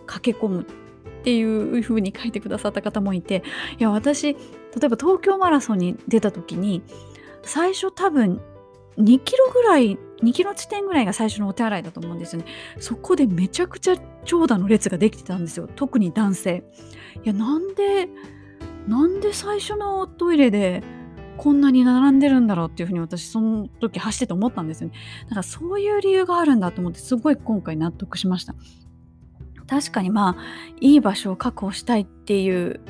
[0.06, 0.64] 駆け込むっ
[1.24, 3.42] ていう風に書いてくださった方もいて
[3.78, 4.38] いや私例
[4.84, 6.82] えば東京マラソンに出た時に
[7.42, 8.40] 最初多分
[8.96, 12.48] 2キロぐらい2キロ地点ぐらいが最初のお手洗いだと思うんですよね。
[12.78, 15.68] そこでめちゃくちゃ長蛇の列ができてたんですよ。
[15.74, 16.64] 特に男性。
[17.24, 18.08] いやなんで
[18.88, 20.82] なんで最初のトイレで
[21.36, 24.94] こんなに並んでるんだろうっていうふうに私その時走ってて思ったんですよね。
[25.24, 28.54] だからそういう理由があるんだと思ってすごい今回納得しました。
[29.66, 30.42] 確かにまあ
[30.80, 32.80] いい場所を確保したいっていう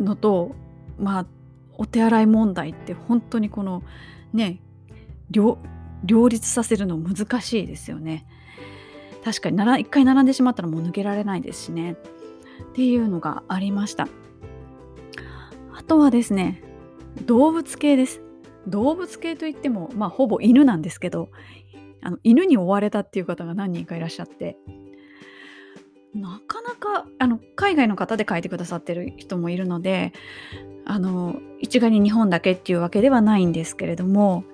[0.00, 0.54] のと
[0.98, 1.26] まあ
[1.78, 3.82] お手洗い問題って本当にこの
[4.32, 4.60] ね
[5.30, 5.58] 両
[6.28, 8.26] 立させるの難しいですよね。
[9.24, 11.96] 確かに一回並んでしまったらもう抜けられないですしねっ
[12.74, 14.08] ていうのがありました。
[15.86, 16.62] とはですね
[17.24, 18.20] 動物系です。
[18.66, 21.28] 動物系といってもまあほぼ犬なんですけど
[22.02, 24.58] あの犬に追われたっていう方が何人かいらっしゃって
[26.14, 30.12] なかなかあの海外の方で書いてくださってる人もいるので
[30.84, 34.44] あの一概に日本だけっていうわけではないんですけれども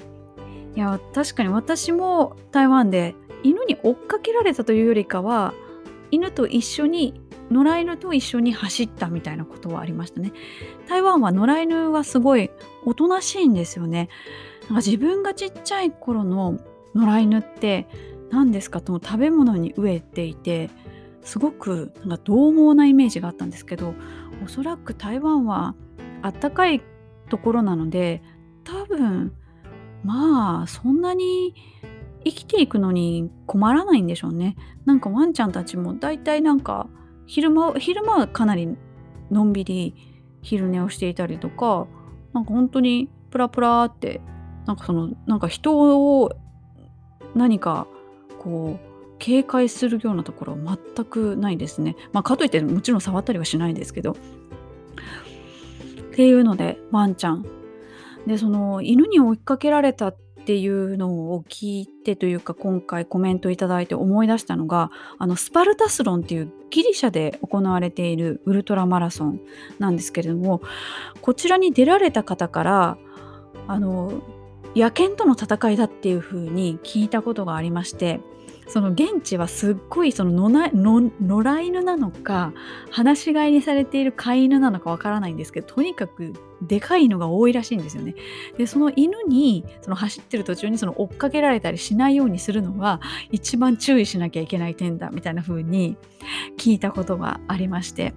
[0.74, 5.54] いや確かに私も台湾で犬に追っかけられたというよりかは
[6.10, 7.20] 犬と一緒に
[7.52, 10.32] 野良犬と一緒に走ったみたいなことはありましたね。
[10.88, 12.50] 台湾は野良犬はすごい
[12.84, 14.08] おとなしいんですよね。
[14.62, 16.58] なんか自分がちっちゃい頃の
[16.94, 17.86] 野良犬って
[18.30, 20.70] 何ですかと食べ物に飢えていて
[21.22, 23.94] すごくなんか獰猛なイメージがあったんですけど
[24.44, 25.74] おそらく台湾は
[26.22, 26.82] あったかい
[27.28, 28.22] ところなので
[28.64, 29.32] 多分
[30.04, 31.54] まあそんなに
[32.24, 34.56] 生きていくのに困らないんでしょうね。
[34.84, 36.88] なんかワンちゃんたちも大体なんか
[37.26, 38.76] 昼間昼間はかなり
[39.30, 39.94] のんびり
[40.42, 41.86] 昼寝をしていたりとか
[42.32, 44.20] なんか本当にプラプラって
[44.66, 46.32] なんかそのなんか人を
[47.34, 47.86] 何か
[48.38, 51.94] こう警戒するようなところは全くないですね。
[52.12, 54.12] まあ、かといってもちろん触ったりはしないんですけど。
[56.12, 57.46] っていうのでワンちゃん
[58.26, 69.40] でその犬に追いかけられたっていうのを聞いてというか今回コメントいただいて思い出したのがあのスパルタスロンっていうギリシャで行われているウルトラマラソン
[69.78, 70.62] なんですけれども
[71.20, 72.98] こちらに出られた方から
[73.68, 74.22] あの
[74.74, 78.20] 野犬との戦いだっていうふうに聞いたことがありまして
[78.72, 80.70] その現地はすっごいその野
[81.44, 82.54] 良犬なのか
[82.90, 86.32] 放し飼いにされている飼い犬なのかわからないんですけどとにかく
[86.62, 88.14] でかいのが多いらしいんですよね。
[88.56, 95.98] でその犬にその走ってる途中にその追っかけられたりしないようにするのが一番注意しなきゃいけない点だみたいな風に
[96.56, 98.14] 聞いたことがありまして。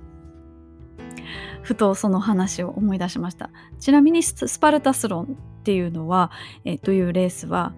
[1.64, 6.30] ふとその話を思い出しましたちなみにスパルタスロンっていうのは、
[6.64, 7.74] えというレースは、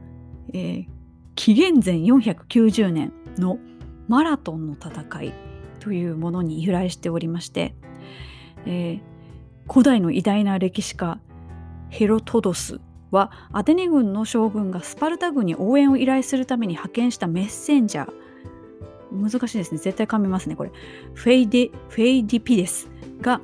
[0.54, 0.97] えー、
[1.38, 3.60] 紀元前490年の
[4.08, 5.34] マラトンの戦い
[5.80, 7.76] というものに由来しておりまして、
[8.66, 11.20] えー、古代の偉大な歴史家
[11.90, 18.12] ヘロトドスはアテネ軍の将軍がスパルタ軍に応援を依頼するために派遣したメッセンジャー。
[19.12, 19.78] 難しいですね。
[19.78, 20.72] 絶対噛みますねこれ。
[21.14, 22.90] フェイデフェイディピデス
[23.22, 23.40] が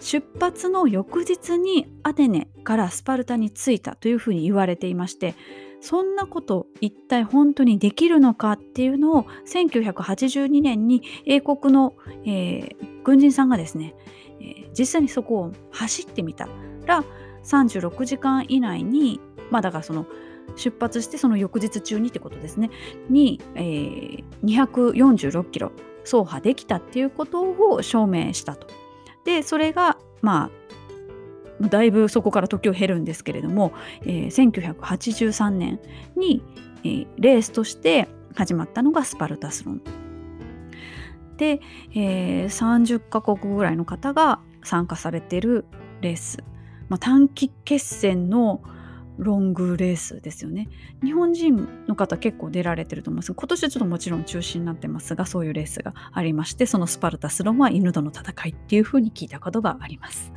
[0.00, 5.34] 出発の翌日にアテネからスパルタに着いたというふうに言われていまして
[5.80, 13.94] そんなこと一体本当にできるのかっていうのを1982年に英国の、えー、軍人さんがですね、
[14.40, 16.48] えー、実際にそこを走ってみた
[16.86, 17.04] ら
[17.44, 20.06] 36時間以内にまあだからその
[20.56, 22.70] 出発してその翌日中にってことですね
[23.10, 28.68] に、えー、246キロ走破できたっていうことを証明したと。
[29.24, 30.50] でそれがまあ
[31.60, 35.80] だいぶそこから時を経るんですけれども、えー、1983年
[36.16, 36.42] に、
[36.84, 39.82] えー、レースとして始まったのがスパルタスロン。
[41.36, 41.60] で、
[41.94, 45.66] えー、30カ国ぐらいの方が参加されてる
[46.00, 46.38] レース、
[46.88, 48.62] まあ、短期決戦の
[49.18, 50.68] ロングレースですよね。
[51.02, 60.32] 日本人の方結構出られてると思います今年はちょっともちろん中止になってますがそういうレースがありましてそのスパルタスロンは犬との戦いっていうふうに聞いたことがあります。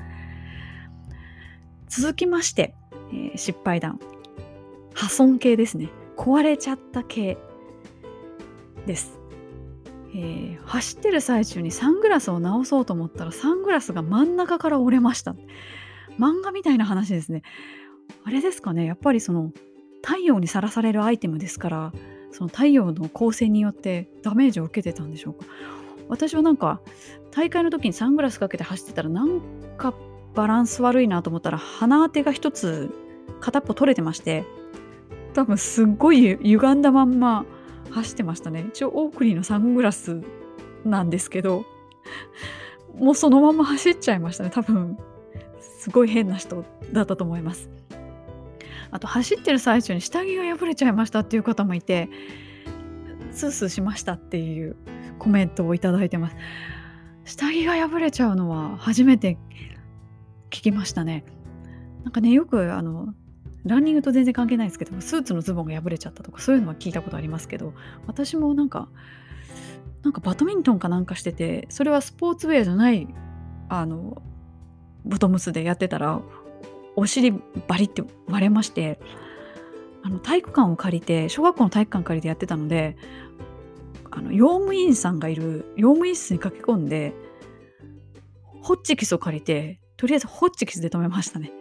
[1.89, 2.75] 続きまして、
[3.11, 3.99] えー、失敗談。
[4.93, 5.89] 破損系ですね。
[6.17, 7.37] 壊れちゃった系
[8.85, 9.19] です。
[10.13, 15.35] えー、走ってる最中にサングラスを直そうと思ったらサングラスが真ん中から折れました。
[16.19, 17.41] 漫画みたいな話ですね。
[18.23, 18.85] あれですかね。
[18.85, 19.51] やっぱりその
[20.03, 21.93] 太陽にさらされるアイテムですから
[22.31, 25.45] その太陽の光線によってダメージを受けてたんでしょうか。
[26.07, 26.81] 私はなんか
[27.31, 29.41] 大会の時にサングラスかけて走ってたらなん
[29.77, 29.93] か
[30.35, 32.91] バランス悪いなと思ったら鼻当てが一つ
[33.41, 34.45] 片っぽ取れてまして
[35.33, 37.45] 多分すっごい歪んだまんま
[37.91, 38.65] 走ってましたね。
[38.69, 40.21] 一応オークリーのサングラス
[40.85, 41.65] なんですけど
[42.95, 44.49] もうそのまま走っちゃいましたね。
[44.51, 44.97] 多分
[45.59, 47.69] すごい変な人だったと思います。
[48.91, 52.09] あと走ってる最中に下着が破れちゃいましたっていう方もいて
[53.31, 54.75] スースーしましたっていう
[55.19, 56.35] コメントをいただいてます。
[57.25, 59.37] 下着が破れちゃうのは初めて
[60.49, 61.23] 聞きましたね。
[62.03, 63.13] なんかねよくあの
[63.65, 67.73] ランニングと全然関係ないですけどスーツのズボンが破れちゃったとかそういうのは聞いたことありますけど
[68.07, 68.87] 私もなんか
[70.01, 73.07] なんかバドミントンかなんかしててそれはスポーツウェアじゃない
[73.67, 74.21] あの
[75.03, 76.21] ボトムスでやってたら
[76.95, 77.31] お尻
[77.67, 78.99] バリって割れまして
[80.03, 82.97] あの体育館を借りて小学校の体育館借りてやってたので
[84.11, 87.13] あの用務員さんがいる用務員室に駆け込んで
[88.61, 91.51] ホッチキスを借りてとりあえずホッチキスで止めましたね。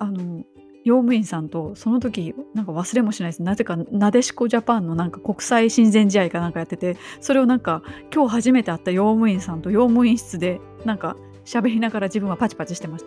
[0.00, 0.42] あの
[0.82, 13.04] 用務員さんとその時なんか忘れもしないですなぜかなでしこジャパンのなんか国際親善試合かなんかやっててそれをなんか今日初めて会った用務員さんと用務員室でなんか喋りながら自分はパチパチしてまし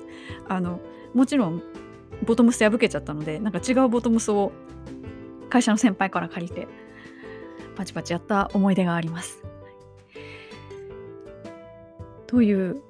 [0.47, 0.79] たあの
[1.15, 1.63] もちろん
[2.25, 4.51] ボトムス破けちゃったのでなんか違うボトムスを
[5.49, 6.67] 会社の先輩から借りて
[7.75, 9.43] パチパチやった思い出があります。
[12.27, 12.81] という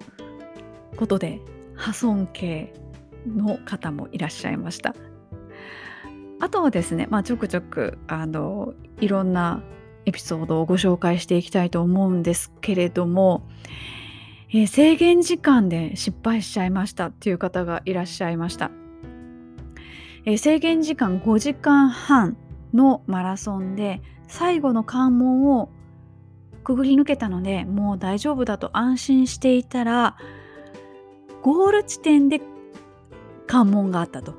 [0.96, 1.40] ことで
[1.76, 2.74] 破損系
[3.28, 4.96] の方もいらっしゃいました。
[6.40, 9.64] あとはですね、まあ、ちょくちょくあのいろんな
[10.06, 13.48] エピソードをご紹介していきたいと思うんですけれども、
[14.50, 18.72] えー、制限時間で失敗しちゃいましたっていう方がいらっしゃいました、
[20.26, 22.36] えー、制限時間5時間半
[22.74, 25.70] のマラソンで最後の関門を
[26.64, 30.18] くぐり抜けたのでもう大丈夫だと安心していたら
[31.44, 32.42] ゴール地点で
[33.46, 34.34] 関門があったと。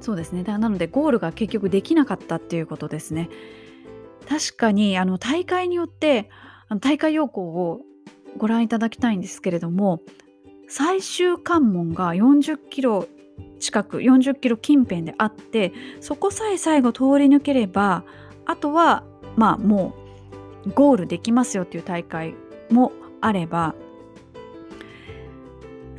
[0.00, 0.44] そうですね。
[0.44, 3.30] だなのでゴールが結局できなかったっていうことですね。
[4.28, 6.30] 確かにあの大会によって
[6.68, 7.80] あの大会要項を
[8.36, 10.00] ご覧いただきたいんですけれども
[10.68, 13.06] 最終関門が40キロ
[13.60, 18.04] 近く40キロ近辺であってそこさえ最後通り抜ければ
[18.46, 19.04] あとは
[19.36, 19.94] まあも
[20.66, 22.34] うゴールできますよっていう大会
[22.70, 23.74] もあれば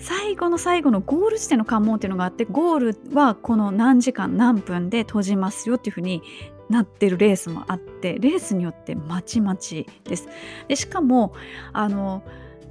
[0.04, 6.22] 最後の最後のゴール地点の関門っていうのがあってゴールはこの何時間何分で閉じますよっていうふうに
[6.70, 10.28] なってるレースもあってレースによってまちまちです。
[10.68, 11.34] でしかも
[11.72, 12.22] あの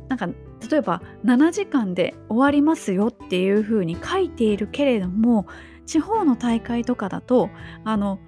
[0.09, 5.47] なんか例えば7時間で終わりますよっていうふうに書いているけれども
[5.87, 7.49] 地方の大会とかだと
[7.85, 8.19] あの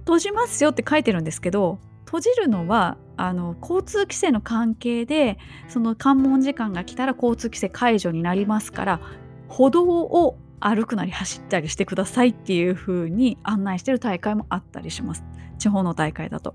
[0.00, 9.00] 閉じますよって書いてるんですけど閉じるのはあの交通規制の関係でその関門時間が来たら交通規制解除になりますから
[9.48, 15.24] 歩道を歩くなり走ったりしてくださいっていう風に案内してる大会もあったりします
[15.58, 16.54] 地方の大会だと。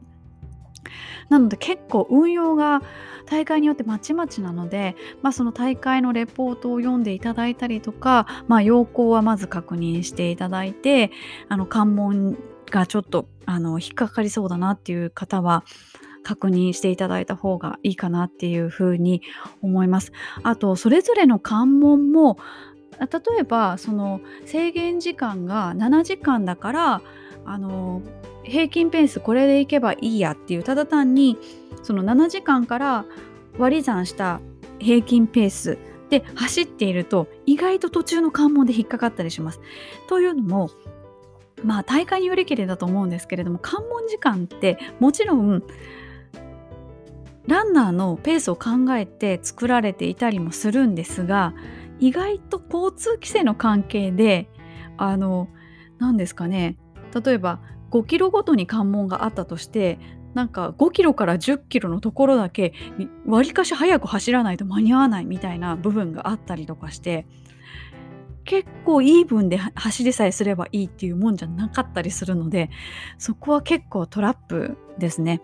[1.29, 2.81] なので結構運用が
[3.25, 11.11] 大会によってまちまちなので、まあ、その大会のレポートを読んでいただいたりとか、まあ、要項はまず確認していただいて
[11.47, 12.37] あの関門
[12.69, 15.63] がちょっとあの引っかかりそうだなっていう方は
[16.23, 19.21] 確認していただいた方がいいかなっていうふうに
[19.61, 20.11] 思います。
[20.43, 22.37] あとそれぞれの関門も
[22.99, 23.07] 例
[23.39, 27.01] えばその制限時間が7時間だから
[27.45, 28.01] あの
[28.43, 31.37] 平均ペースこれでいけばいいやっていうただ単に
[31.83, 33.05] その7時間から
[33.57, 34.39] 割り算した
[34.79, 35.77] 平均ペース
[36.09, 39.61] で走っていると意外と途中の関門で引っかかったりします。
[40.07, 40.69] というのも
[41.63, 45.63] まあ大会によりけりだと思うんですけれども関門時間ってもちろん
[47.47, 51.53] ランナーのペースを考えて作られていたりもするんですが
[51.99, 54.49] 意外と交通規制の関係で
[54.97, 55.47] あの
[55.99, 56.77] 何ですかね
[57.23, 57.59] 例えば
[57.91, 59.99] 5キロごとに関門があったとして
[60.33, 62.73] なんか5キロから10キロのところだけ
[63.25, 67.27] わりかし早く走らないと間に合わないみたいな部分があったりとかして
[68.45, 72.69] 結構イーブンで走りさえすればいいっていうもんじゃなかったりするので
[73.17, 75.41] そこは結構トラップですね。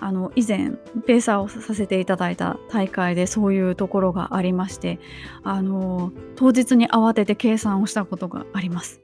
[0.00, 0.72] あの以前
[1.06, 4.98] ペーサーをさせていただいた大会でそういうところがありまして
[5.42, 9.00] あの当日に慌てて計算をしたことがあります。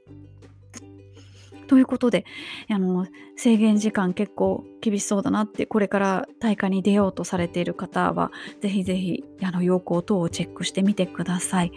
[1.67, 2.25] ということで
[2.69, 8.31] あの制限時間結構厳しそうだなってこれから大会に出ようとされている方は
[8.61, 11.71] ぜひぜひあの要項等をチェックしてみてください。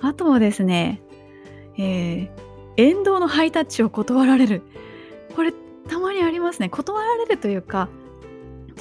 [0.00, 1.02] あとはですね、
[1.76, 2.28] えー、
[2.76, 4.62] 沿道のハイタッチを断られる。
[5.34, 5.52] これ
[5.88, 6.68] たまにありますね。
[6.68, 7.88] 断られるというか、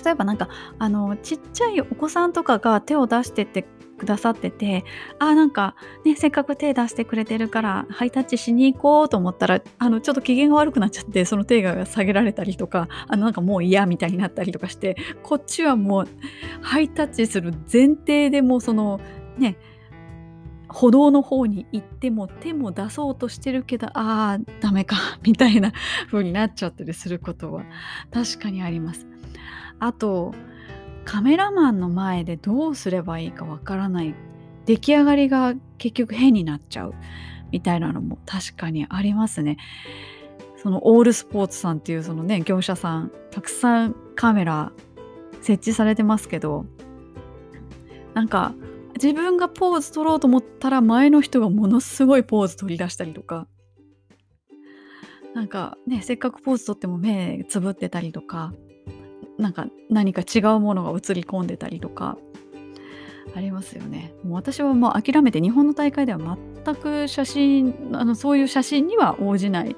[0.03, 3.65] 例えばなんかあのちっちゃいお子さんとかが手を出してって
[3.97, 4.85] くださってて
[5.19, 16.07] あなんかねせっかく手出してくれてるからハイタッチしに行こうと思ったらあのちょっと機嫌が悪くなっちゃってその手が下げられたりとかあのなんかもう嫌みたいになったりとかしてこっちはもう
[16.61, 19.01] ハイタッチする前提でもうその
[19.37, 19.57] ね
[20.69, 25.71] 歩道の方に行っても手も出そうとしてるけどああダメかみたいな
[26.07, 27.63] 風になっちゃったりすることは
[28.11, 29.07] 確かにあります。
[29.79, 30.33] あと
[31.05, 34.15] カメラマンの前でどうすればいいかわからない。
[34.65, 36.93] 出来上がりが結局変になっちゃう。
[37.51, 39.57] みたいなのも確かにありますね。
[40.57, 44.73] そのオールスポーツさんっていうそのね業者さんたくさんカメラ
[45.41, 46.65] 設置されてますけど
[48.13, 48.53] なんか
[48.95, 53.47] 自分がポーズ取ろうと思ったら前の人がものすごいポーズ取り出したりとか。
[55.35, 58.53] なんかねせっかくポーズ取っても目つぶってたりとか。
[59.37, 62.17] なんか何か違うものが映り込んでたりとか
[63.35, 64.13] ありますよね。
[64.23, 69.75] もう私はもう諦めて日本の大会では全く写真あのそういう写真には応じない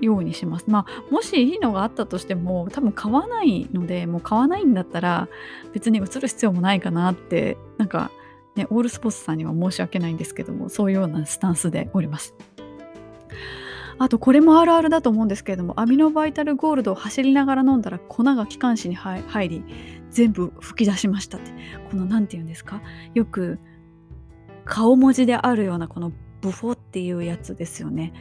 [0.00, 0.66] ようにします。
[0.68, 5.28] まあもしいいのがあったとしても多分買わないのでもう買わないんだったら
[5.72, 8.10] 別に映る必要もないかなってなんか
[8.54, 12.34] ねオールスポーツさんには申し訳ないんですけどもそういうようなスタンスでおります。
[13.98, 19.64] あとこれもあるあるだと思うんですけれどもアミノバイタルゴールドを走りながら飲んだら粉が気管支に入り
[20.10, 21.52] 全部吹き出しましたって。
[21.90, 22.82] この何て言うんですか？
[23.14, 23.58] よく
[24.64, 28.12] 顔文字であるようなこのブフォっていうやつですよね。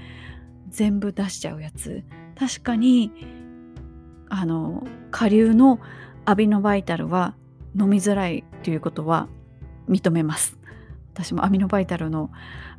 [0.70, 2.04] 全部出しちゃうやつ。
[2.38, 3.12] 確かに
[4.30, 5.80] あの下流の
[6.26, 7.36] アビノバイタルは
[7.80, 9.28] 飲みづらいということは
[9.88, 10.58] 認めます。
[11.14, 12.32] 私もアミノバイタルの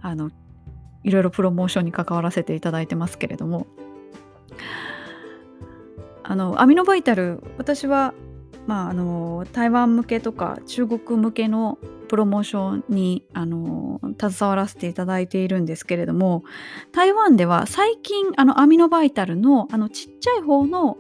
[0.03, 0.31] あの
[1.05, 3.67] いろいろプロモーションに関わらせていただいてますけれども。
[6.27, 8.15] あのアミノバイタル私は
[8.67, 11.79] まあ、あの台湾向けとか中国向けの
[12.09, 16.45] プロモーションにあの携わらせていただいているんですけれども
[16.93, 20.97] 台湾では最近あのアミノバイタルのあのちっちゃい方の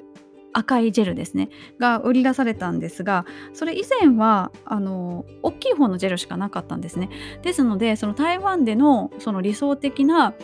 [0.54, 1.50] 赤いジェルですね。
[1.78, 7.10] が売り出されたんですがそれ以前はあの大きい方のジェルしかなかったんですね。
[7.42, 10.34] ですのでその台湾でのその理想的な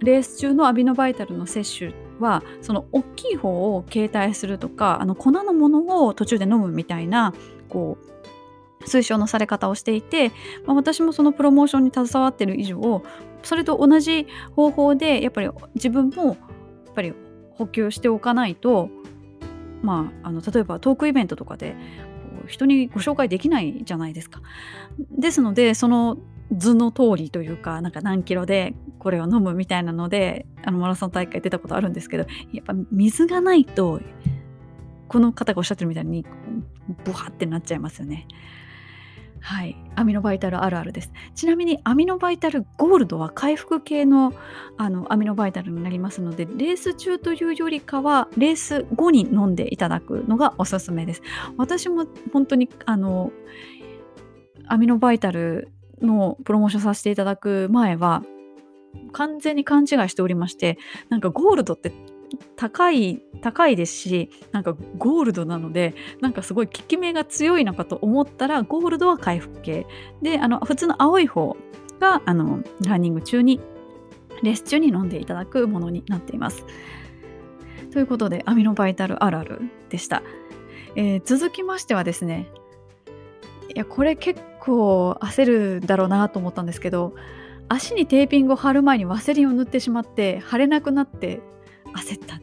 [0.00, 7.32] レース中のアビノバイタルの摂取はその大きい方を携帯するとかあの粉のものを途中で飲むみたいな
[7.68, 10.30] こう推奨のされ方をしていて、
[10.66, 13.02] まあ、私もそのプロモーションに携わってる以上
[13.42, 16.36] それと同じ方法でやっぱり自分もやっ
[16.94, 17.14] ぱり
[17.52, 18.90] 補給しておかないと
[19.82, 21.74] まあ、あの例えばトークイベントとかで
[22.46, 24.40] 人にご紹介できないじゃないですか。
[25.10, 26.18] ですのでその
[26.56, 34.00] 図の通りというかなんか何キロでこれを飲むみたいなのであのマラソン大会出たことあるんですけどやっぱ水がないと
[35.08, 36.24] この方がおっしゃってるみたいに
[37.04, 38.26] ブワってなっちゃいますよね。
[39.42, 41.12] はい、アミノバイタルあるあるです。
[41.34, 44.32] ちなみにアミノバイタルゴールドは回復系の
[44.78, 51.22] あのアミノバイタルになりますのでレース中というよりかはレース後に飲んでいただくのがおすすめです。
[51.56, 53.32] 私も本当にあの
[54.68, 58.22] アミノバイタルのプロモーションさせていただく前は
[59.12, 60.78] 完全に勘違いしておりまして
[61.08, 61.92] なんかゴールドって
[62.56, 69.86] 高い高いですしなんかゴールドなのでなんかすごい効き目が強いのかと思ったらゴールドは回復系
[70.20, 71.56] であの普通の青い方
[72.00, 73.60] があのランニング中に
[74.42, 76.64] レース中に飲んでいただくものになっています。
[77.92, 79.60] ということでアミノバイタルあるある
[79.90, 80.22] でした。
[80.96, 82.48] えー、続きましてはですね
[83.74, 87.14] いやこれ結構焦るだろうなと思ったんですけど
[87.68, 91.40] 足にテーピングを貼る前にワセリンを塗ってしまって貼れなくなって
[91.94, 92.40] 焦った。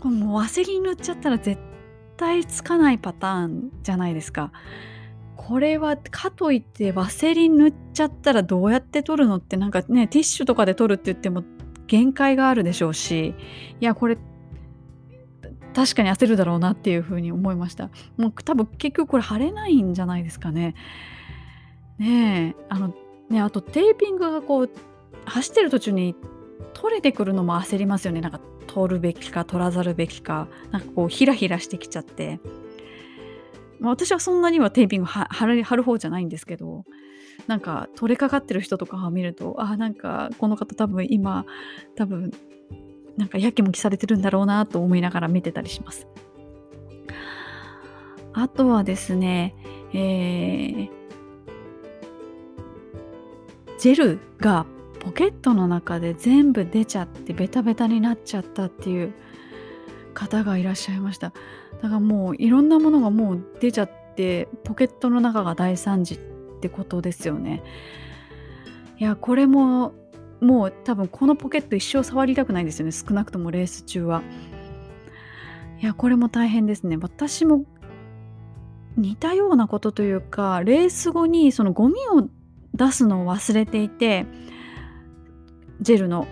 [0.00, 1.60] これもうワセリン塗っちゃったら絶
[2.16, 4.52] 対つかないパターンじゃないですか。
[5.36, 11.42] これはかといってワセリン塗っちゃったらどうやって取るのってなんかねティッシュとかで取るって言っても
[11.86, 13.34] 限界があるでしょうし。
[13.80, 14.18] いやこれ
[15.74, 17.90] 確かに焦るだろうなっていうふうに思いました。
[18.16, 20.74] もう多分結局これ貼れないんじゃないですかね。
[21.98, 22.94] ねえあの
[23.30, 24.70] ねあとテーピングがこう
[25.24, 26.14] 走ってる途中に
[26.74, 28.20] 取れてくるのも焦りますよね。
[28.20, 30.48] なんか取るべきか取らざるべきか。
[30.70, 32.40] なんかこうヒラヒラしてきちゃって、
[33.80, 36.84] まあ、私はそんなにはテーピング貼る貼る方じゃないんですけど
[37.48, 41.44] なんか取れかかってる人とかを見るとあなんかこの方多分今
[41.96, 42.30] 多分
[43.16, 46.06] なんかやきもきされてるんだろうなと思いながら見てたりします。
[48.34, 49.54] あとはですね、
[49.92, 50.90] えー、
[53.78, 54.64] ジェルが
[55.02, 59.12] ポケットの中で全部出ちゃってベタベタになっちゃったっていう
[60.14, 61.32] 方がいらっしゃいました。
[61.82, 66.18] だからもういろんなものがもう出ちゃってポケットの中が大惨事っ
[66.60, 67.64] てことですよね。
[68.98, 69.92] いやこれも
[70.40, 72.92] もう多分このポケット一生触りたくないんですよね。
[72.92, 74.22] 少なくともレース中は。
[75.80, 76.96] いやこれも大変ですね。
[76.96, 77.64] 私も
[78.96, 82.28] 似たようなことというかレース後にそのゴミを
[82.74, 84.26] 出すのを忘れていて
[85.82, 86.26] ジェルの。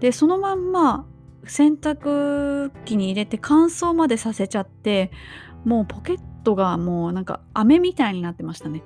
[0.00, 1.06] でそのまんま
[1.46, 5.10] 洗濯機に入れて乾燥までさせちゃって
[5.64, 8.82] もうポケットがもうなんか飴みたいになってましたね。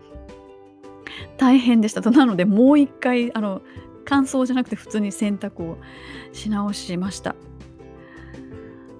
[1.36, 3.62] 大変でしたとなのでもう一回あの
[4.04, 5.78] 乾燥じゃなくて普通に洗濯を
[6.32, 7.34] し直しました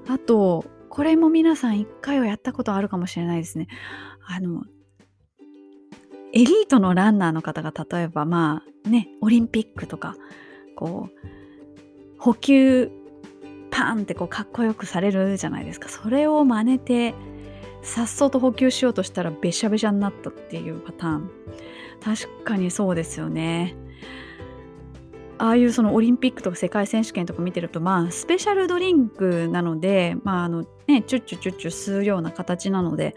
[0.07, 3.69] あとこれも皆さん一回はやったことあるかもしれないですね
[4.27, 4.65] あの
[6.33, 10.15] エリートのランナーの方が例えばまあねオリンピックとか
[10.79, 11.29] こう
[12.19, 12.93] 補給
[13.73, 15.89] パンってこうかっこよくされるじゃないですか。
[15.89, 17.15] それを真似て
[17.83, 21.31] さっそうと補給しようとしたらべしゃべしゃになったっていうパターン。
[22.01, 23.75] 確かにそうですよね。
[25.39, 33.17] ああいうそのオリンピックとか世界選手権とか見てるとまあスペシャルドリンクなのでまああのねチュッチュチュッチュ吸うような形なので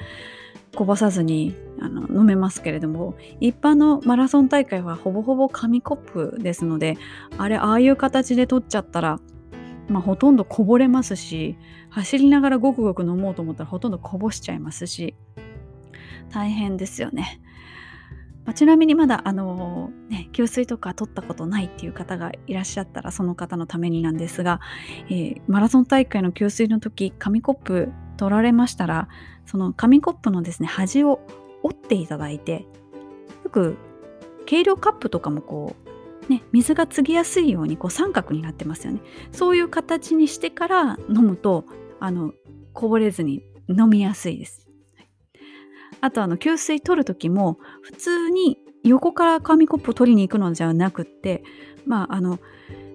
[0.76, 6.98] こぼさずにあの飲めますけれども一般のマラソン大会はほぼほぼ紙コップですので
[7.38, 9.20] あれああいう形で取っちゃったら、
[9.90, 11.58] まあ、ほとんどこぼれますし
[11.90, 15.16] 走りながらごくごく飲もうと思ったらほとんどこぼしちゃいますし
[16.30, 17.42] 大変ですよね。
[18.46, 24.60] まあ、ちなみにまだあの、ね、給水とか取ったことないっていう方がいらっしゃったらその方のためになんですが、
[25.10, 29.10] えー、マラソン大会の給水の時紙コップ取られましたら
[29.46, 31.20] その紙コップのですね端を
[31.64, 32.66] 折っていただいて
[33.44, 33.78] よく
[34.46, 35.76] 計量カップとかもこ
[36.28, 39.02] うね水が継ぎやすいようにこう三角になってますよね。
[39.32, 41.66] そういう形にしてから飲むと
[42.00, 42.34] あの
[42.74, 44.70] こぼれずに飲みやすいです。
[46.00, 51.44] あとあの給水取る時も普通に横から紙コップを取りに行くのじゃなくって
[51.86, 52.40] まああの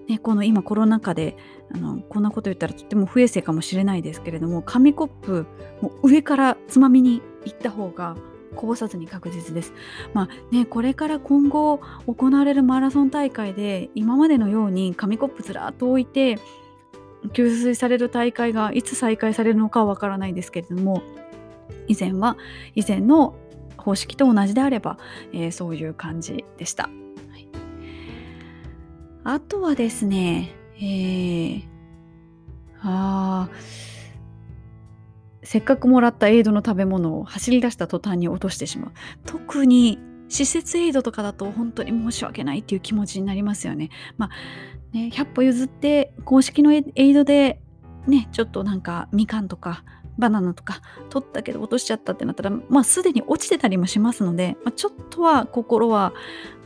[0.08, 1.36] ね、この今コロナ禍で
[1.76, 5.46] あのこんなこと言ったらとっても不衛生かもしれないですけれども紙コップ
[5.82, 8.16] も上からつまみに行った方が
[8.54, 9.74] こぼさずに確実です。
[10.14, 16.38] まあね、これから今後行われるマラソン大会で今までのように紙コップずらっと置いて
[17.32, 21.02] 給水される大会がいつ再開されるのかはわからないですけれども
[21.88, 22.36] 以前は
[22.74, 23.36] 以前の
[23.76, 24.98] 方式と同じであれば、
[25.32, 26.84] えー、そういう感じでした。
[26.84, 26.90] は
[27.36, 27.48] い、
[29.22, 31.62] あとはですね、えー、
[32.82, 33.48] あ
[35.42, 38.92] せっかくもらったエイドの食べ物を走り出した途端に落としてしまう。
[39.24, 39.98] 特に
[40.28, 43.90] 施設エイドとかだと本当に申し訳ないっていう気持ちになりますよね。
[44.18, 44.30] まあ
[44.92, 47.60] ね、100歩譲って公式のエイドで
[48.06, 49.84] ね、ちょっとなんかみかんとか
[50.18, 56.12] バナナとか取ったけど落としちゃったってなったら、まあすでに落ちてたりもしますので、まあ、ちょっとは心は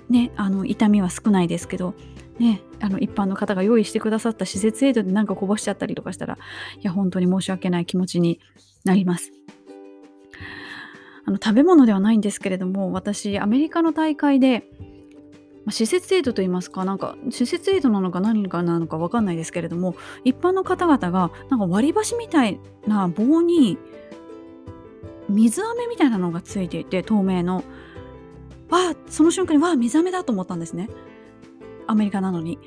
[0.08, 1.94] ね、あの痛みは少ないですけど、
[2.40, 6.38] ね、あの一般の方が用意してくださった施設エイドでなんかこぼしちゃったりとかしたら、い
[6.80, 8.40] や、本当に申し訳ない気持ちに
[8.82, 9.30] なります。
[11.26, 14.64] あの食べ物ではないんですけれども私アメリカの大会で、
[15.64, 23.78] まあ、施設エイドといいますかなんか施設エイドなのか何かなのか分かんないですけれども一般の方々がなんか割り箸みたいな棒に
[25.28, 27.62] 水飴みたいなのがついていて透明の
[28.70, 30.88] わあその瞬間にわあ水飴だと思ったんですね
[31.90, 32.58] アメリカなのに。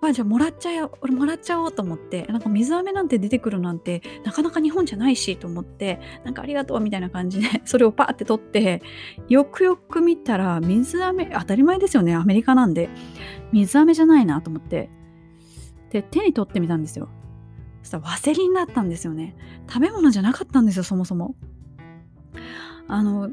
[0.00, 8.80] あじゃあもらっちゃえ俺もらっちゃおうと思ってなんか水飴なんて出てくるなんてなかなか日本じゃないしと思ってなんかありがとうみたいな感じでそれをパーって取って
[9.28, 12.88] よくよく見たら水飴当たり前ですよねアメリカなんで。
[13.52, 14.88] 水飴じゃないなと思って。
[15.90, 17.08] で手に取ってみたんですよ。
[17.82, 19.34] そしたらワセリンだったんですよね。
[19.68, 21.34] 食べ物じゃなかったんですよそもそも。
[22.86, 23.30] あの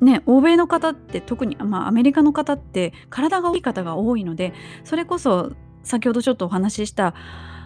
[0.00, 4.52] ね、欧米の方って特に、まあ、アメリカの方って体が大きい方が多いので
[4.84, 7.14] それこそ先ほどちょっとお話しした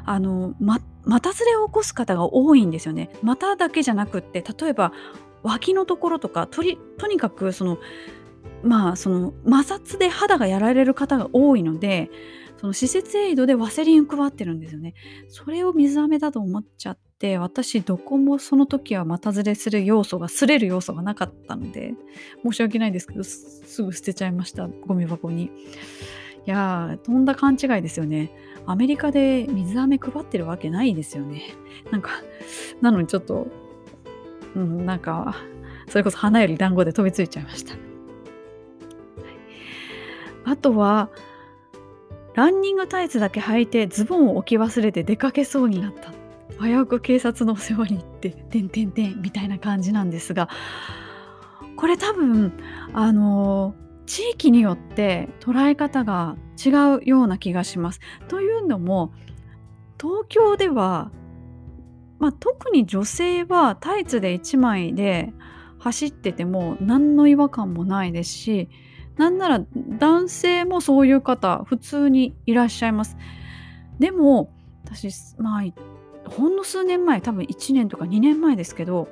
[0.05, 3.11] あのま股ずれを起こす方が多いんですよね。
[3.23, 4.93] 股だけじゃなくって例えば
[5.43, 7.79] 脇のところとかとりとにかくその
[8.63, 12.11] まあその摩擦で肌がやられる方が多いので
[12.57, 14.95] その施設エイドでワセリンを配ってるんですよね。
[15.29, 21.95] それを水飴だと思っちゃって私どこもその時は股ずれする要素が擦れる要素がなかったので
[22.45, 25.51] 申し訳ないですけどすぐ捨てちゃいましたゴミ箱に。
[26.45, 28.33] いやー、とんだ勘違いですよね。
[28.67, 31.55] アメリカで水飴配ってるわけないですよね。
[31.93, 32.11] なんか、
[32.81, 33.47] なのにちょっと、
[34.57, 35.37] うん、なんか、
[35.89, 37.75] それこそ花より団子で飛びついちゃいました。
[40.45, 41.11] あとは、
[42.35, 46.13] ランニングタイツだけ履いてズボンを置き忘れて出かけそうになった。
[46.61, 50.49] 危うく警察のお世話に行って、てんてんてんみたいな感じなんですが、
[51.77, 52.53] これ多分、
[52.93, 53.75] あの
[54.07, 58.01] 地域によって捉え方が違うような気がします。
[58.29, 59.13] というのも
[60.01, 61.11] 東京では、
[62.19, 65.33] まあ、特に女性はタイツで1枚で
[65.79, 68.69] 走ってても何の違和感もないですし
[69.17, 69.65] なんなら
[69.99, 73.17] 男性もそういう方普通にいらっしゃいます。
[73.99, 74.53] でも
[74.85, 75.63] 私まあ
[76.37, 79.09] ほんの数年前多分1年とか2年前ですけど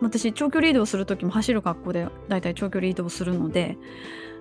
[0.00, 3.76] 私長距離移動する時も走る格好でだいたい長距離移動するので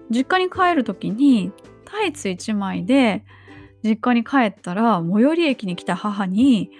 [0.09, 1.51] 実家に帰る時に
[1.85, 3.25] タイツ1枚で
[3.83, 6.71] 実家に帰ったら最寄り駅に来た母に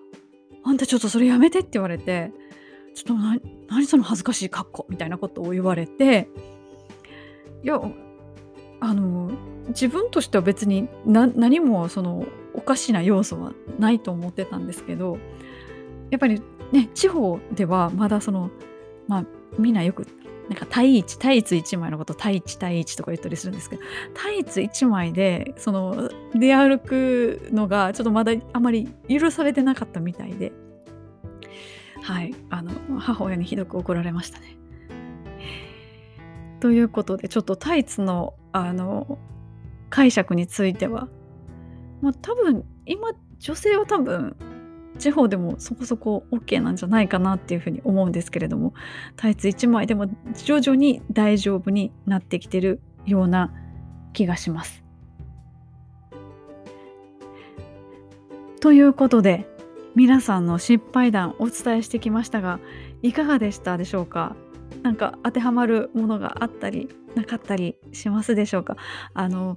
[0.62, 2.32] 「あんたちょっとそれやめて」って言われて
[2.94, 6.28] 「ちょっと何その恥ずかしい格好」みたいなことを言われて
[7.62, 7.80] いや
[8.80, 9.30] あの
[9.68, 15.18] 自分としては別に何もそのおかしな要素はないと思ってたんですけど
[16.10, 16.42] やっぱり
[16.72, 18.50] ね、地方ではまだその、
[19.08, 19.24] まあ、
[19.58, 20.06] みんなよく、
[20.48, 23.82] なんか対一、対一1枚のこと対一対一とか言ったりするんですけど、
[24.14, 30.52] 対一1枚で、その、出歩くのがちょっとまだあまり許されてなかったみたいで、
[32.02, 34.56] はい、あの、母親にひどく怒られましたね。
[36.60, 39.18] ということで、ちょっとタイツの、あの、
[39.88, 41.08] 解釈については、
[42.00, 44.36] まあ多分、今、女性は多分、
[44.98, 48.74] 地方でもそこそこ OK なんじゃないかなっていうふうに思うんですけれども
[49.16, 50.08] タイツ1枚でも
[50.44, 53.54] 徐々に大丈夫になってきてるような
[54.12, 54.82] 気がします。
[58.60, 59.46] ということで
[59.94, 62.58] 皆さんの失敗談お伝えしてきましたが
[63.00, 64.36] いかがでしたでしょうか？
[64.82, 68.76] 何か当てはまるものがあったりなかったりしますでしょうか？
[69.14, 69.56] あの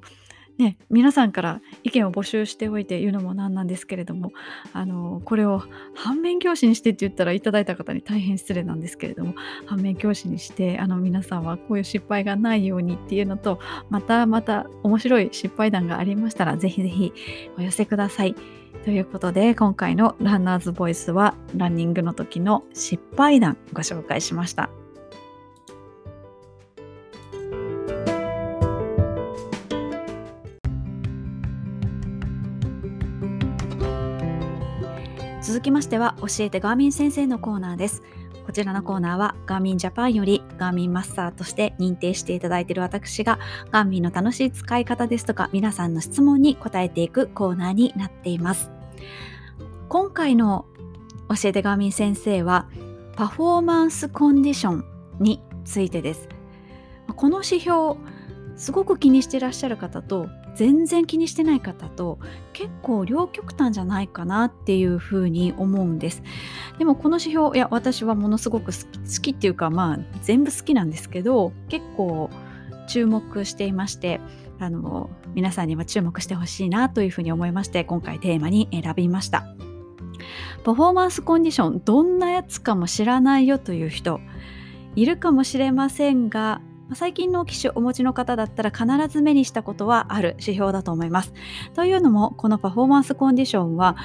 [0.58, 4.32] ね、皆さんから意見を募集しておいて言うのもなんなんですけれども
[4.72, 5.64] あのこれを
[5.96, 9.34] 反面教師にしてって言ったらいただいた方に大変失礼なんですけれども
[9.66, 17.14] 反面教師にしてあの皆さんはこういう失敗がないようにっていうのとまたまた面白い失敗談がありましたらぜひぜひ
[17.58, 18.36] お寄せください。
[18.84, 24.83] ということで今回のランナーズボイスはランニングの時の失敗談ご紹介しました。
[35.54, 38.02] 続きましては教えてガーミン先生のコーナーです。
[38.44, 43.38] こちらのコーナーはガーミンジャパンよりガーミンマスターとして認定していただいている私が
[43.70, 48.72] ガーミンの楽しい使い方ですとか皆さんの質問に答えていくコーナーになっています。
[49.90, 50.66] 今回の
[51.30, 52.68] 教えてガーミン先生は
[53.16, 54.86] パフォーマンスコンディション
[55.20, 56.30] についてです。
[57.16, 57.98] この指標
[58.56, 62.20] すごく気にしていらっしゃる方と全然気にしてない方と
[62.54, 66.24] 結構両極端じゃないかなっていうふうに思うんです。
[66.78, 72.30] でもこの指標いや私はものすごく好きっていうかまあ全部好きなんですけど結構
[72.88, 74.20] 注目していまして
[74.60, 79.46] あの皆さんには注目してほしいなというふうに思いまして今回テーマに選びました。
[80.64, 84.22] パフォーマンスコンディションどんなやつかも知らないよという人
[84.96, 86.62] いるかもしれませんが
[86.94, 91.34] 最近の機種お持ちの方だったら必ず目にしたことはある指標だと思います。
[91.74, 93.96] というのもこのパフォーマンスコンディションは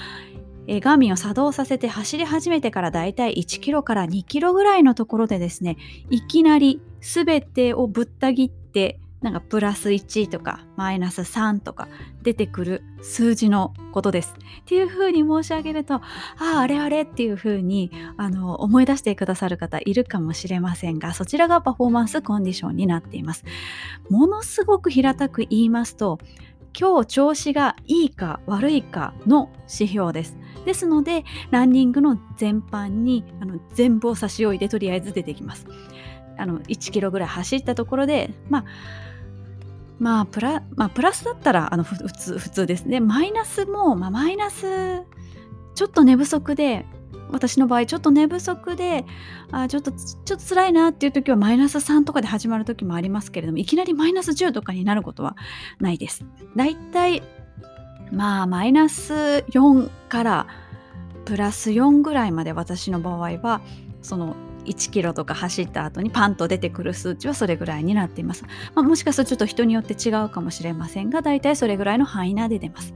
[0.68, 5.78] えガーミンを作動させて走り始めてからだいたい1キロから2キロぐらいのところでですね
[6.10, 11.88] いきなり全てをぶった切ってなんかプラス1とかマイナス3とか
[12.22, 14.34] 出てくる数字のことです。
[14.60, 16.02] っていうふうに申し上げるとあ
[16.38, 23.44] ああれあれっていうふうにあの思い出してくださる方いるかもしれませんがそちらがパフォーマンスコンディションになっています。
[24.08, 26.18] ものすごく平たく言いますと
[26.78, 30.36] 今日調子がいいか悪いかの指標です。
[30.64, 35.66] ですのでランニングの全般にあの全部を差し置いてとりあえず出てきます。
[36.36, 38.64] あの1キロぐらい走ったところでまあ
[39.98, 43.00] まあプラ、まあ、プラスだったらあの普通普通ですね。
[43.00, 45.02] マイナスも、まあ、マイナス
[45.74, 46.86] ちょっと寝不足で
[47.30, 49.04] 私の場合ちょっと寝不足で
[49.50, 55.36] あちょっとちょっと辛いなっていう時はマイナス3とかで始まる時もありますけれどもいきなりマイナス10とかになることは
[55.80, 56.24] ないです。
[56.56, 57.22] だいたい
[58.12, 60.46] まあマイナス4から
[61.24, 63.60] プラス4ぐらいまで私の場合は
[64.00, 64.34] その
[64.64, 68.44] 1キロとか走った後にパンと出てくる数値はそれぐらいになっています。
[68.74, 72.94] まあ、もしかするとちょっと人によって違うかもしれませんが、大体それぐらいの範囲内で出ます。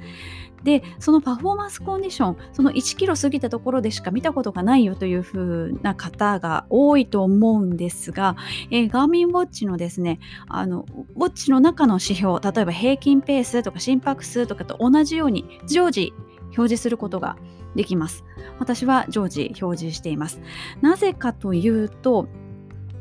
[0.65, 8.37] で、そのパフォーマンスコンディション、その1キロ過ぎたところでしか見たことがないよという風な方が多いと思うんですが、
[8.71, 10.87] えー、ガーミンウォッチのですね、あの、
[11.17, 16.13] ウォッチの中の指標、例えば平均ペースとか心拍数とかと同じように常時
[16.57, 17.37] 表示することが
[17.75, 18.25] できます。
[18.59, 20.41] 私は常時表示しています。
[20.81, 22.29] なぜかというと、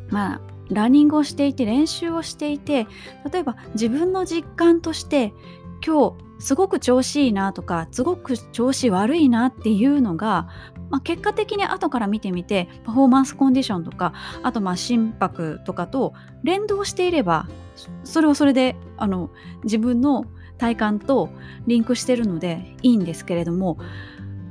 [0.10, 2.88] まあ、ランニングをしていて練習をしていて
[3.32, 5.34] 例えば自分の実感として
[5.86, 10.48] 今日すごく調子いいなとかすごく調子悪いなっていうのが、
[10.90, 17.48] まあ、結果的に後から見てみてパフォーマンスコンディションとかあとまあ心拍とかと連動していれば
[18.04, 19.30] それはそれであの
[19.64, 20.26] 自分の
[20.62, 21.32] 体感と
[21.66, 23.80] リンクしてるのでいいんですけれども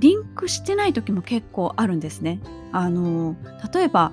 [0.00, 2.40] リンクしてない時も結構あるんですね。
[2.72, 3.36] あの
[3.72, 4.12] 例えば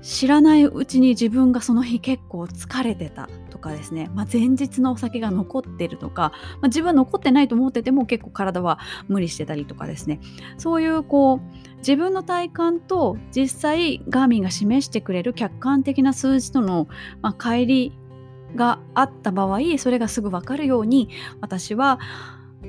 [0.00, 10.20] 知らないうちに自分がその日結構疲れてたとかですね、まあ、前日のお酒が残ってるとか、まあ、自分は残ってないと思ってても結構体は無理してたりとかですね
[10.58, 16.88] そういうこう自分の体感と実際ガーミンが示してくれる客観的な数字との、
[17.22, 18.01] まあ、乖離
[18.54, 21.08] があった場合それがすぐ分かるように
[21.40, 21.98] 私は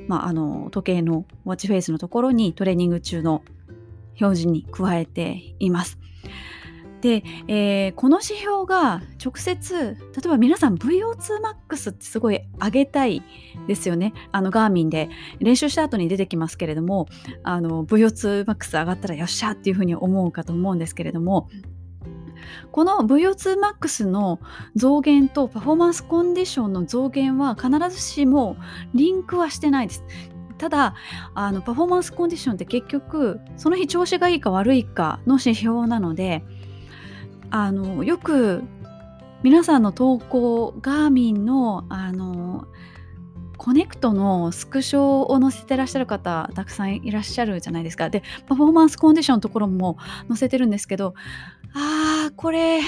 [0.08, 3.44] まあ、あの時計のウォッチフェイスのところにトレーニング中の
[4.20, 6.00] 表示に加えています。
[7.02, 13.22] で、えー、この指標が直接例えば皆さん VO2max ってすごい上げたい
[13.68, 15.10] ですよねあのガーミンで
[15.40, 17.10] 練習した後に出てきますけれども
[17.44, 21.50] あの VO2max 上がったらよっしゃっていうふうに思うかと思うんですけれども
[22.72, 24.40] この VO2max の
[24.76, 28.58] 増減とパフォーマンスコンディションの増減は必ずしも
[28.94, 30.04] リンクはしてないです。
[30.58, 30.96] ただ
[31.34, 36.44] あのパフォーマンスコンディションって結局その日調子がいいか悪いかの指標なので
[37.50, 38.64] あのよく
[39.44, 42.68] 皆さんの投稿ガーミンのあの
[43.58, 48.10] コネクトのスクショを載せてらっしゃる方たくさんいらっしゃるじゃないですか。
[48.10, 51.14] でパフォーマンスコンディションのところも載せてるんですけど
[51.74, 52.82] あーこれ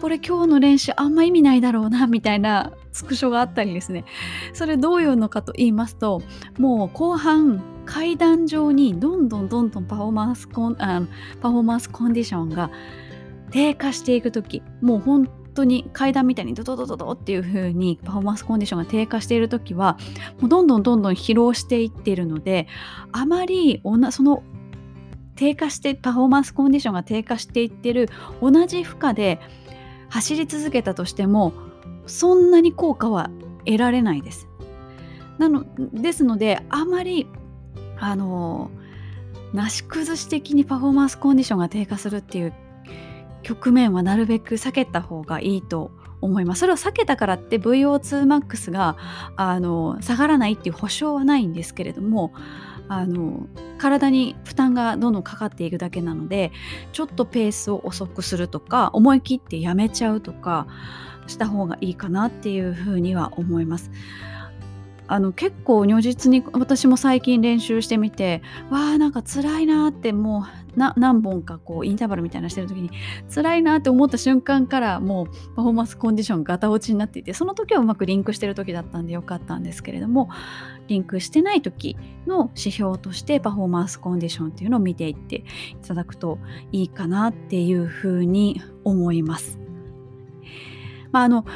[0.00, 4.04] これ今日の練習あんま意味ないだろうなみたいな スクショがあったりですね。
[4.52, 6.22] それどういうのかと言いますと
[6.58, 11.02] もう後半階段上にどんどんどんどんパフォーマンスコンあ
[11.40, 12.70] パフォーマンスコンディションが
[13.50, 19.96] 低下していく時もう本当に階段みたいにドドドドドっていう風にパフォーマンスコンディションが低下している時は
[20.40, 22.68] もうどんどんどんどん疲労していっているので
[23.12, 23.80] あまり
[24.10, 24.42] その
[25.38, 28.08] 低下してパフォーマンスコンディションが低下していってる
[28.42, 29.38] 同じ負荷で
[30.08, 31.52] 走り続けたとしても
[32.08, 33.30] そんなに効果は
[33.64, 34.48] 得られないです。
[35.38, 37.28] なのですのであまり
[38.00, 38.72] あの
[39.52, 42.52] なし崩し的にパフォーマンスコンディションが低下するっていう
[43.44, 46.60] 局面はなるべく避けた方がいいと思います。
[46.60, 48.96] それを避けたからって VO2max が
[49.36, 52.32] あの下がらないっていう保証はないんですけれども
[52.88, 53.46] あの
[53.78, 56.52] 体に負担がどんどんかかっていくだけなので
[56.92, 60.66] ちょっとペースを遅くするとか思い切ってやめちゃうとか
[61.26, 63.90] した方がいいかなっていうふうには思います。
[65.08, 70.44] あの結構如実に私も最近練習してみてわあなんか辛いなっても
[70.76, 72.90] う何本かこうインターバルみたいなしてる時に
[73.34, 80.28] 辛いなって思った瞬間からもうパフォーマンスコンディションガタ落ちになっていてその時はうまくリンクしてる時だったんでよかったんですけれども
[80.88, 81.96] リンクしてない時
[82.26, 85.44] の指標としてパフォーマンスコンディションっていうのを見ていってい
[85.86, 86.38] ただくと
[86.70, 89.58] いいかなっていうふうに思います。
[91.10, 91.46] まあ、あの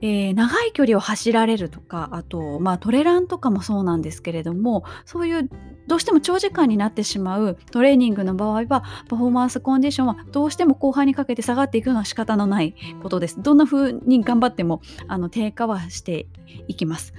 [0.00, 5.48] えー、長い距離を走られるとかあと、まあ、トレランとかもそうなんですけれどもそういう
[5.86, 13.40] どうしても長時間になってしまうトレーニングの場合はパフォーマンスコンディションはどうしても後半にかけて下がっていくのは仕方のないことです。
[13.42, 16.26] どんな風に頑張ってもあの低下はして
[16.68, 17.14] いきます。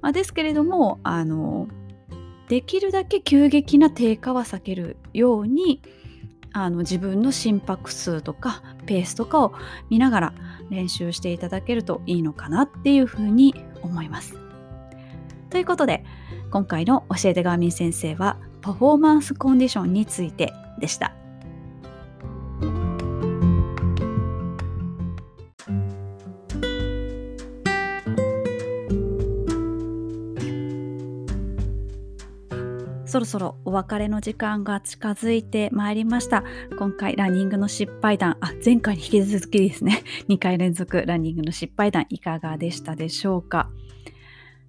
[0.00, 1.68] まあ、ですけれどもあの
[2.48, 5.82] できるだけ急激な低下は避けるように
[6.52, 9.54] あの自分の心拍数とかペースとかを
[9.88, 10.34] 見ながら
[10.68, 14.36] 練習していただけるといいのかなっていうふうに思います。
[15.50, 16.04] ということで
[16.50, 21.19] 今回の教えてガーミン先生はパフォーマンスコンディションについてでした。
[33.10, 36.44] そろそろお別れの時間が近づいてまいりました。
[36.78, 43.68] 今回ランニングの失敗談、あ、前回に引き続きですね、 2回連続ランニングの失敗談いかがでしたでしょうか。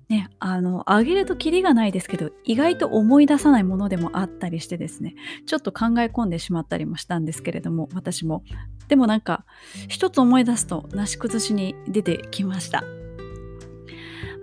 [0.09, 5.13] ね、あの、あげるとキリがないですけど、意外と思い出さないものでもあったりしてですね、
[5.45, 8.43] ちょっと考え込んでしまったりもしたんですけれども、私も。
[8.87, 9.45] でもなんか、
[9.87, 12.83] 一つ思い出すと、なし崩しに出てきました。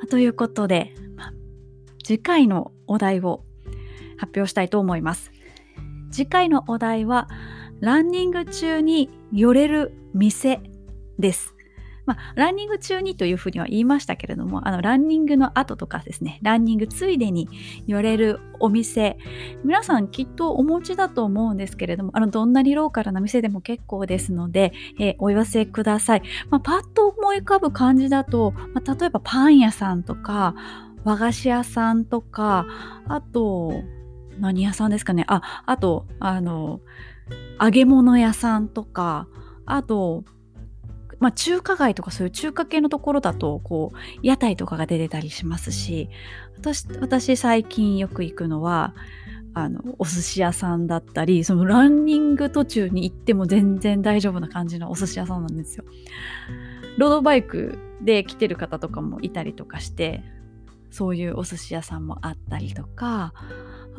[0.08, 0.94] ということで、
[2.04, 3.44] 次回のお題を
[4.18, 5.32] 発表したいと思います。
[6.10, 7.28] 次回のお題は、
[7.80, 10.60] ランニング中に寄れる店
[11.18, 11.54] です。
[12.08, 17.50] まあ、ランニング中にというふうには言いましたけれども、あの、ランニングの後とかですね、ランニングついでに
[17.86, 19.18] 寄れるお店、
[19.62, 26.22] 皆さんきっとお持ちだと思うんですけれども、あの、どんなにローカルな店でも結構ですので、えー、お寄せください。
[26.48, 30.54] まあ、パッと思い浮かぶ感じだと、まあ、例えばパン屋さんとか、
[31.04, 32.66] 和菓子屋さんとか、
[33.06, 33.82] あと、
[34.38, 35.24] 何屋さんですかね？
[35.28, 36.80] ああとあの
[37.60, 39.26] 揚げ物屋さんとか
[39.66, 40.24] あと
[41.20, 46.08] まあ、中華街とかそういう中華系のところだとこう屋台とかが出てたりしますし
[46.56, 48.94] 私私最近よく行くのは
[49.52, 55.84] あのお寿司屋さんだったりそのランニング途中に行っても全然大丈夫な感じのお寿司屋さんなんですよ。
[56.98, 60.22] ロードバイクで来てる方とかもいたりとかして
[60.92, 63.34] そういうお寿司屋さんもあったりとか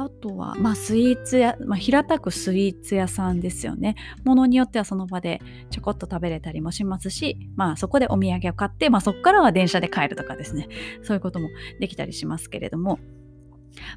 [0.01, 3.95] あとは、まあ、スイーツ屋、まあ、平たくスイーツ屋さんですよね。
[4.23, 5.41] ものによってはその場で
[5.71, 10.69] ちょこっと食べれたりもしますし、まあ、そこでお土産を買って、まあ、そこからは電車で帰るとかですね。
[11.03, 11.49] そういうことも
[11.81, 12.97] できたりしますけれども、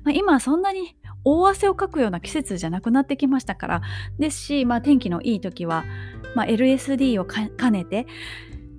[0.03, 3.82] まあ、今そんなに大汗をかくような季節じゃなくなってきましたから
[4.18, 5.84] ですし、まあ、天気のいい時は、
[6.34, 8.09] まあ、LSD を兼ねて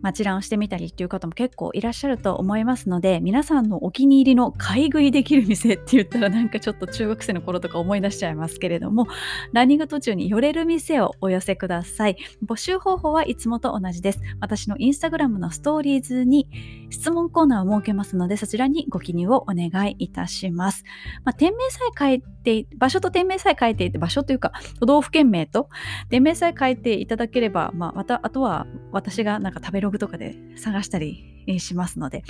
[0.03, 9.07] 町ランをしてみたりっていう方も結構いらっしゃると思いますので皆さんのお気に入りの買い食いできる店って言ったらなんかちょっと中学生の頃とか思い出しちゃいますけれども
[9.53, 12.17] ランニング途中に寄れる店をお寄せください。
[12.45, 14.19] 募集方法はいつもと同じです。
[14.39, 16.49] 私のインスタグラムのストーリーズに
[16.89, 20.83] 質問コーナーを設けますのでそちらにご記入をお願いいたします、
[21.23, 25.69] まあ、店名さえ書いて場所と店名さえ書いていて場所というか都道府県名と
[26.09, 32.23] 店名さえ書いていただければ、まあ、またあとは私がなんか食べログとかで探したりしますので、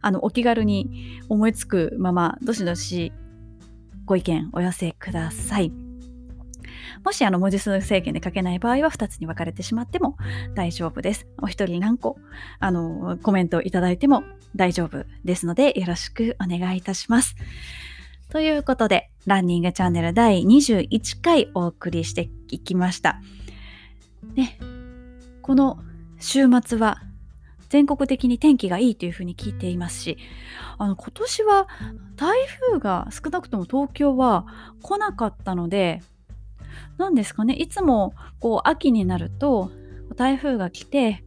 [0.00, 3.12] あの、お気軽に思いつくまま、どしどし
[4.04, 5.72] ご意見お寄せください。
[7.04, 10.16] もしあの文字数制限で書けない場合は2つに分かれてしまっても
[10.54, 11.26] 大丈夫です。
[11.40, 12.16] お一人何個
[12.58, 14.22] あのコメントいただいても
[14.54, 17.36] 大丈夫ですのでよろしくお願いいたします。
[18.30, 23.20] ということで、ランニングチャンネル第21回お送りしていきました。
[24.34, 24.58] ね、
[25.42, 25.80] この
[26.20, 27.02] 週末は
[27.70, 30.18] 全国的に天気がいいというふうに聞いていますし
[30.78, 31.68] あの今年は
[32.16, 34.46] 台風が少なくとも東京は
[34.82, 36.02] 来なかったので
[36.98, 39.70] 何ですかねいつもこう秋になると
[40.16, 41.24] 台風が来て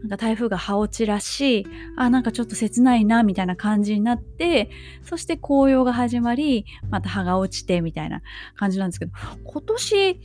[0.00, 1.66] なんか台風が葉落ちらしい
[1.96, 4.70] あなんかちょっと切ないなみたいな感じになって
[5.04, 8.22] そして紅葉が始まりまた葉が落ちてみたいな
[8.56, 9.12] 感じなんですけど
[9.44, 10.20] 今年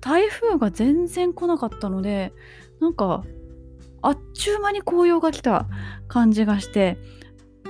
[0.00, 2.32] 台風が全然来なかったので
[2.80, 3.24] なんか
[4.02, 5.66] あっちゅう間に紅葉が来た
[6.08, 6.98] 感じがして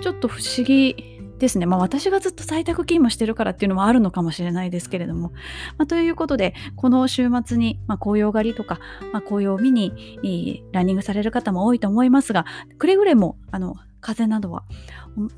[0.01, 0.97] ちょっと不思議
[1.39, 1.67] ですね。
[1.67, 5.31] まあ私がずっと在宅勤務してるからっていうのもあるのかもしれないですけれども。
[5.79, 8.79] まあ、ということで、この週末に、まあ、紅葉狩りとか、
[9.13, 12.45] まあ、紅葉を見にランニングされる方も多いと思いますが、
[12.79, 14.65] くれぐれもあの風などは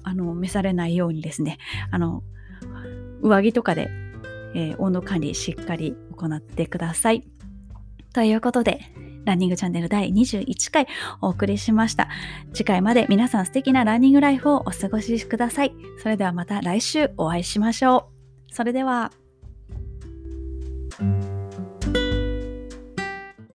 [0.02, 1.58] あの召されないようにですね、
[1.92, 2.24] あの
[3.22, 3.88] 上着とかで、
[4.54, 7.24] えー、温度管理しっかり行ってください。
[8.12, 8.80] ということで、
[9.24, 10.86] ランニングチャンネル第21回
[11.20, 12.08] お送りしました。
[12.52, 15.72] 次回まで皆さん素敵なランニングライフをお過ごしください。
[16.02, 18.10] それではまた来週お会いしましょ
[18.50, 18.54] う。
[18.54, 19.21] それでは。